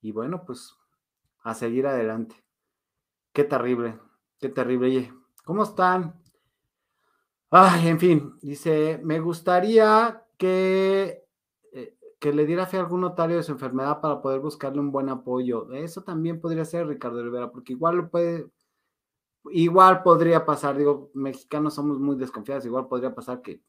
[0.00, 0.76] Y bueno, pues
[1.42, 2.36] a seguir adelante.
[3.32, 3.98] Qué terrible,
[4.38, 4.88] qué terrible.
[4.88, 5.12] Oye,
[5.44, 6.20] ¿cómo están?
[7.50, 11.24] Ay, en fin, dice, me gustaría que,
[12.18, 15.08] que le diera fe a algún notario de su enfermedad para poder buscarle un buen
[15.08, 15.72] apoyo.
[15.72, 18.50] Eso también podría ser Ricardo Rivera, porque igual lo puede,
[19.50, 23.62] igual podría pasar, digo, mexicanos somos muy desconfiados, igual podría pasar que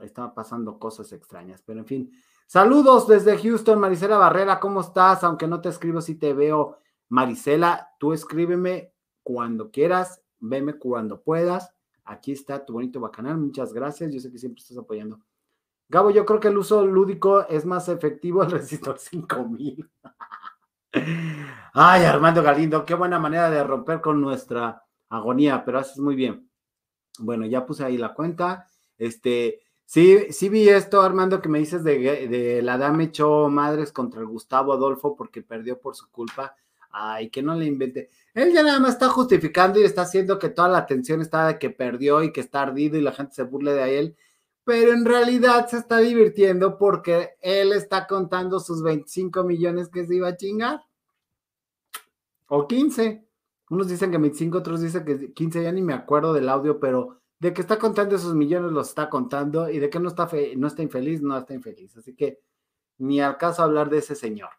[0.00, 2.12] están pasando cosas extrañas, pero en fin.
[2.46, 5.24] Saludos desde Houston, Marisela Barrera, ¿cómo estás?
[5.24, 6.78] Aunque no te escribo si te veo,
[7.08, 11.72] Marisela, tú escríbeme cuando quieras, veme cuando puedas.
[12.04, 15.20] Aquí está tu bonito bacanal, muchas gracias, yo sé que siempre estás apoyando.
[15.92, 19.90] Gabo, yo creo que el uso lúdico es más efectivo el resistor 5000.
[21.74, 26.48] Ay, Armando Galindo, qué buena manera de romper con nuestra agonía, pero haces muy bien.
[27.18, 28.66] Bueno, ya puse ahí la cuenta.
[28.96, 33.92] Este, sí, sí vi esto, Armando, que me dices de, de la dama echó madres
[33.92, 36.56] contra el Gustavo Adolfo porque perdió por su culpa.
[36.90, 38.08] Ay, que no le invente.
[38.32, 41.58] Él ya nada más está justificando y está haciendo que toda la atención está de
[41.58, 44.16] que perdió y que está ardido y la gente se burle de él,
[44.64, 50.14] pero en realidad se está divirtiendo porque él está contando sus 25 millones que se
[50.14, 50.80] iba a chingar.
[52.48, 53.26] O 15.
[53.70, 57.20] Unos dicen que 25, otros dicen que 15, ya ni me acuerdo del audio, pero
[57.38, 60.66] de que está contando esos millones los está contando y de que no está, no
[60.66, 61.96] está infeliz, no está infeliz.
[61.96, 62.40] Así que
[62.98, 64.50] ni al caso hablar de ese señor.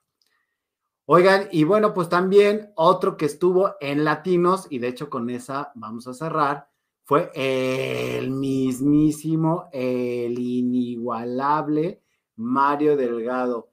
[1.05, 5.71] Oigan, y bueno, pues también otro que estuvo en Latinos, y de hecho con esa
[5.75, 6.69] vamos a cerrar,
[7.03, 12.01] fue el mismísimo, el inigualable
[12.35, 13.69] Mario Delgado.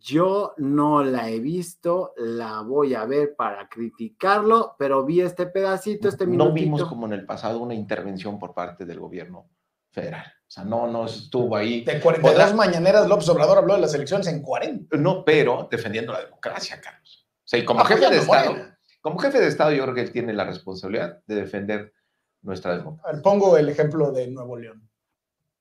[0.00, 6.08] Yo no la he visto, la voy a ver para criticarlo, pero vi este pedacito,
[6.08, 6.48] este minutito.
[6.48, 9.50] No vimos como en el pasado una intervención por parte del gobierno
[9.90, 10.24] federal.
[10.26, 11.84] O sea, no, no estuvo ahí.
[11.84, 14.96] De 42 Podrá- mañaneras, López Obrador habló de las elecciones en 40.
[14.96, 17.26] No, pero defendiendo la democracia, Carlos.
[17.38, 18.73] O sea, y como Apoyando jefe de Estado, Morena.
[19.04, 21.92] Como jefe de Estado, yo creo que él tiene la responsabilidad de defender
[22.40, 23.10] nuestra democracia.
[23.10, 24.88] A ver, Pongo el ejemplo de Nuevo León.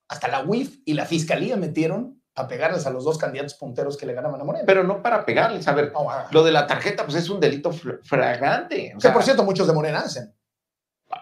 [0.08, 4.06] Hasta la UIF y la Fiscalía metieron a pegarles a los dos candidatos punteros que
[4.06, 4.64] le ganaban a Morena.
[4.66, 5.68] Pero no para pegarles.
[5.68, 8.94] A ver, No, ah, lo de la tarjeta, pues es un delito flagrante.
[8.94, 10.34] O que sea, por cierto muchos de Morena hacen.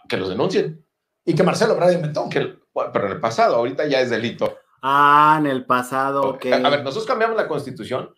[0.07, 0.86] que los denuncien.
[1.26, 2.30] Y que Marcelo Ebrard inventó.
[2.30, 4.59] Que, bueno, pero en el pasado, ahorita ya es delito.
[4.84, 6.45] Ah, en el pasado, ok.
[6.63, 8.13] A ver, nosotros cambiamos la constitución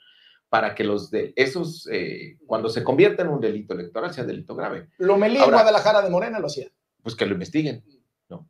[0.54, 4.54] para que los de esos, eh, cuando se convierta en un delito electoral, sea delito
[4.56, 4.88] grave.
[5.00, 6.68] Lomelí en Guadalajara de Morena lo hacía.
[7.02, 7.84] Pues que lo investiguen,
[8.30, 8.48] ¿no?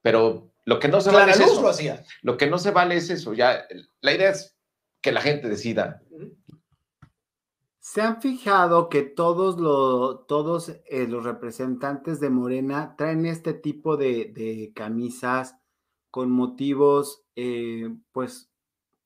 [0.00, 1.60] Pero lo que no se vale es eso.
[1.60, 2.02] lo hacía.
[2.22, 3.34] Lo que no se vale es eso.
[3.34, 3.66] Ya,
[4.00, 4.56] la idea es
[5.02, 6.00] que la gente decida.
[7.80, 13.98] ¿Se han fijado que todos, lo- todos eh, los representantes de Morena traen este tipo
[13.98, 15.56] de, de camisas
[16.10, 18.50] con motivos, eh, pues,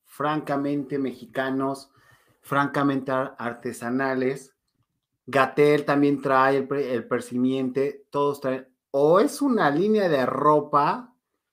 [0.04, 1.90] francamente mexicanos,
[2.46, 4.54] francamente ar- artesanales?
[5.26, 11.12] Gatel también trae el, el percimiente, todos traen, o es una línea de ropa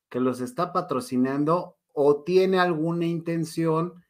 [0.10, 4.04] que los está patrocinando o tiene alguna intención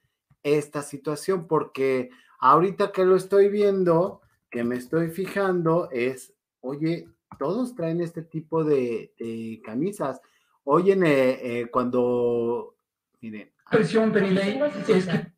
[0.44, 2.10] esta situación, porque
[2.40, 4.22] ahorita que lo estoy viendo,
[4.52, 7.08] que me estoy fijando, es, oye,
[7.40, 10.20] todos traen este tipo de, de camisas.
[10.66, 12.76] Oye, eh, eh, cuando,
[13.22, 15.33] miren, presión, Penilei, es que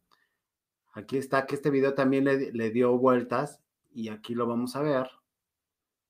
[0.96, 3.62] aquí está, que este video también le, le dio vueltas
[3.94, 5.10] y aquí lo vamos a ver.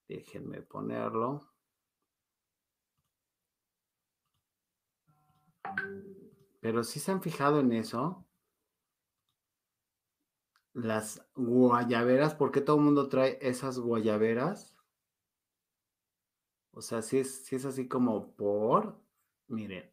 [0.08, 1.52] Déjenme ponerlo.
[6.62, 8.26] Pero si se han fijado en eso.
[10.74, 14.76] Las guayaberas, ¿por qué todo el mundo trae esas guayaberas?
[16.72, 19.02] O sea, si es, si es así como por,
[19.48, 19.90] miren.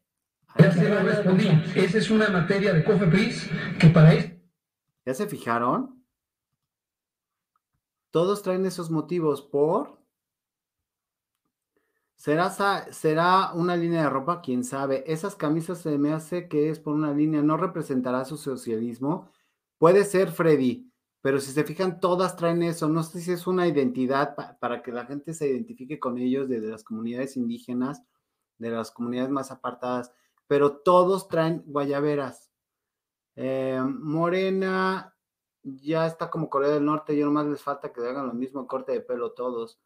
[0.59, 1.47] ya se lo respondí.
[1.75, 4.32] Esa es una materia de COFEPRIS que para esto
[5.05, 6.03] ¿Ya se fijaron?
[8.11, 9.99] Todos traen esos motivos por.
[12.15, 12.49] ¿Será,
[12.91, 14.41] ¿Será una línea de ropa?
[14.41, 15.03] ¿Quién sabe?
[15.11, 19.29] Esas camisas se me hace que es por una línea, no representará su socialismo.
[19.77, 20.89] Puede ser Freddy,
[21.21, 22.87] pero si se fijan, todas traen eso.
[22.87, 26.47] No sé si es una identidad pa- para que la gente se identifique con ellos
[26.47, 28.03] desde las comunidades indígenas,
[28.57, 30.13] de las comunidades más apartadas,
[30.47, 32.52] pero todos traen guayaberas.
[33.35, 35.13] Eh, Morena
[35.63, 38.91] ya está como Corea del Norte, yo nomás les falta que hagan lo mismo corte
[38.91, 39.79] de pelo todos.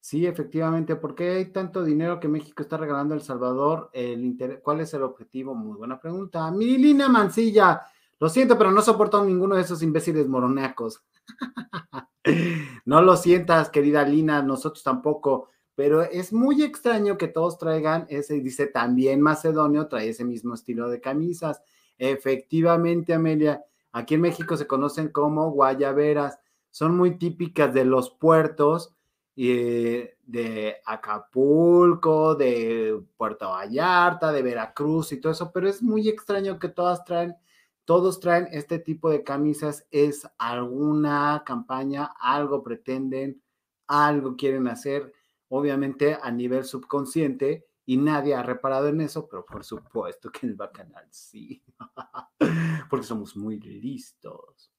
[0.00, 3.90] Sí, efectivamente, ¿por qué hay tanto dinero que México está regalando a El Salvador?
[3.92, 5.54] El ¿Cuál es el objetivo?
[5.54, 6.50] Muy buena pregunta.
[6.50, 7.82] Milina Mancilla,
[8.20, 11.02] lo siento, pero no soporto ninguno de esos imbéciles moronacos.
[12.84, 15.48] no lo sientas, querida Lina, nosotros tampoco.
[15.74, 20.88] pero es muy extraño que todos traigan ese, dice también Macedonio trae ese mismo estilo
[20.88, 21.60] de camisas.
[21.98, 26.38] Efectivamente, Amelia, aquí en México se conocen como guayaberas,
[26.70, 28.94] son muy típicas de los puertos
[29.36, 36.58] eh, de Acapulco, de Puerto Vallarta, de Veracruz y todo eso, pero es muy extraño
[36.58, 37.36] que todas traen,
[37.84, 43.42] todos traen este tipo de camisas, es alguna campaña, algo pretenden,
[43.86, 45.12] algo quieren hacer
[45.48, 50.54] obviamente a nivel subconsciente y nadie ha reparado en eso, pero por supuesto que el
[50.54, 51.64] bacanal sí,
[52.90, 54.70] porque somos muy listos.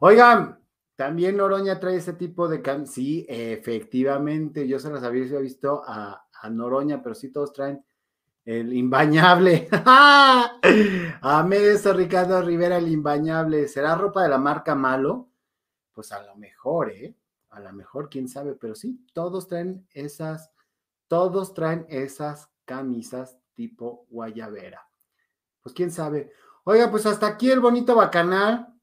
[0.00, 0.58] Oigan,
[0.96, 6.26] también Noroña trae ese tipo de cam sí, efectivamente, yo se las había visto a,
[6.32, 7.84] a Noroña, pero sí todos traen
[8.44, 9.68] el imbañable.
[11.22, 13.68] Amé eso, Ricardo Rivera, el imbañable.
[13.68, 15.28] ¿Será ropa de la marca Malo?
[15.92, 17.14] Pues a lo mejor, ¿eh?
[17.52, 20.50] a lo mejor, quién sabe, pero sí, todos traen esas,
[21.12, 24.88] todos traen esas camisas tipo guayabera.
[25.60, 26.32] Pues quién sabe.
[26.64, 28.74] Oiga, pues hasta aquí el bonito bacanal.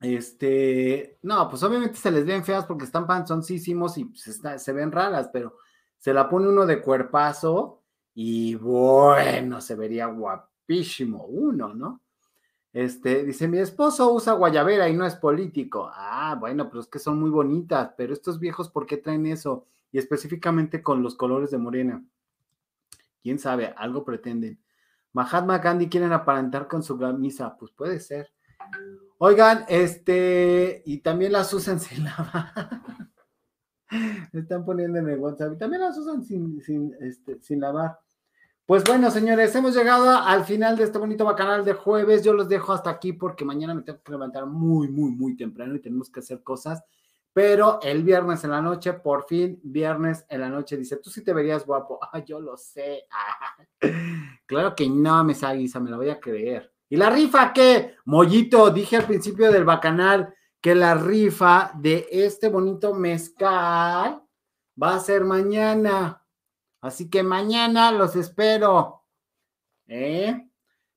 [0.00, 4.92] Este, no, pues obviamente se les ven feas porque están panzoncísimos y pues se ven
[4.92, 5.56] raras, pero
[5.96, 7.82] se la pone uno de cuerpazo
[8.14, 12.02] y bueno, se vería guapísimo uno, ¿no?
[12.72, 15.90] Este, dice, mi esposo usa guayabera y no es político.
[15.92, 19.66] Ah, bueno, pero es que son muy bonitas, pero estos viejos, ¿por qué traen eso?
[19.90, 22.04] Y específicamente con los colores de morena.
[23.22, 23.74] ¿Quién sabe?
[23.76, 24.60] Algo pretenden.
[25.12, 27.56] Mahatma Gandhi quieren aparentar con su camisa.
[27.56, 28.30] Pues puede ser.
[29.18, 32.52] Oigan, este, y también las usan sin lavar.
[34.32, 35.54] están poniendo en el WhatsApp.
[35.54, 37.98] Y también las usan sin, sin, este, sin lavar.
[38.68, 42.22] Pues bueno, señores, hemos llegado al final de este bonito bacanal de jueves.
[42.22, 45.74] Yo los dejo hasta aquí porque mañana me tengo que levantar muy, muy, muy temprano
[45.74, 46.84] y tenemos que hacer cosas.
[47.38, 51.22] Pero el viernes en la noche, por fin, viernes en la noche, dice, tú sí
[51.22, 52.00] te verías guapo.
[52.12, 53.06] Ah, yo lo sé.
[54.46, 56.74] claro que no, me Guisa, me lo voy a creer.
[56.88, 57.94] ¿Y la rifa qué?
[58.06, 64.20] Mollito, dije al principio del bacanal que la rifa de este bonito mezcal
[64.82, 66.20] va a ser mañana.
[66.80, 69.04] Así que mañana los espero.
[69.86, 70.44] ¿Eh?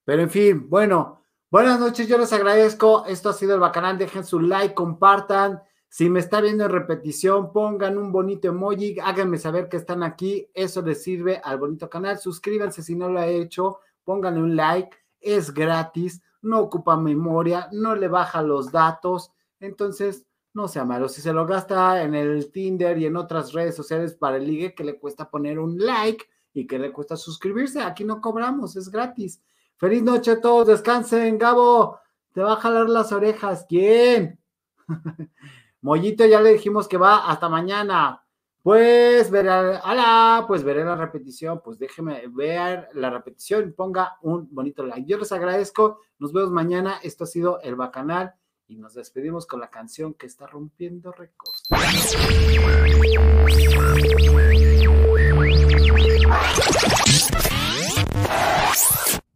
[0.04, 1.22] Pero en fin, bueno,
[1.52, 3.06] buenas noches, yo les agradezco.
[3.06, 4.00] Esto ha sido el Bacanal.
[4.00, 5.62] Dejen su like, compartan.
[5.94, 10.48] Si me está viendo en repetición, pongan un bonito emoji, háganme saber que están aquí.
[10.54, 12.18] Eso les sirve al bonito canal.
[12.18, 14.98] Suscríbanse si no lo ha hecho, pónganle un like.
[15.20, 19.34] Es gratis, no ocupa memoria, no le baja los datos.
[19.60, 21.10] Entonces, no sea malo.
[21.10, 24.74] Si se lo gasta en el Tinder y en otras redes sociales para el ligue,
[24.74, 26.24] que le cuesta poner un like
[26.54, 27.82] y que le cuesta suscribirse.
[27.82, 29.42] Aquí no cobramos, es gratis.
[29.76, 31.38] Feliz noche a todos, descansen.
[31.38, 32.00] Gabo,
[32.32, 33.66] te va a jalar las orejas.
[33.68, 34.40] ¿Quién?
[35.82, 38.24] Mollito, ya le dijimos que va hasta mañana.
[38.62, 41.62] Pues veré, ala, pues veré la repetición.
[41.64, 45.10] Pues déjeme ver la repetición y ponga un bonito like.
[45.10, 46.02] Yo les agradezco.
[46.20, 47.00] Nos vemos mañana.
[47.02, 48.36] Esto ha sido el Bacanal
[48.68, 51.64] y nos despedimos con la canción que está rompiendo récords.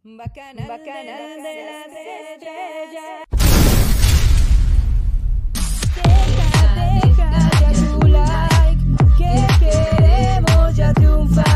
[0.04, 3.25] Bacanal, Bacanal de las estrellas.
[10.78, 11.55] ya triunfar.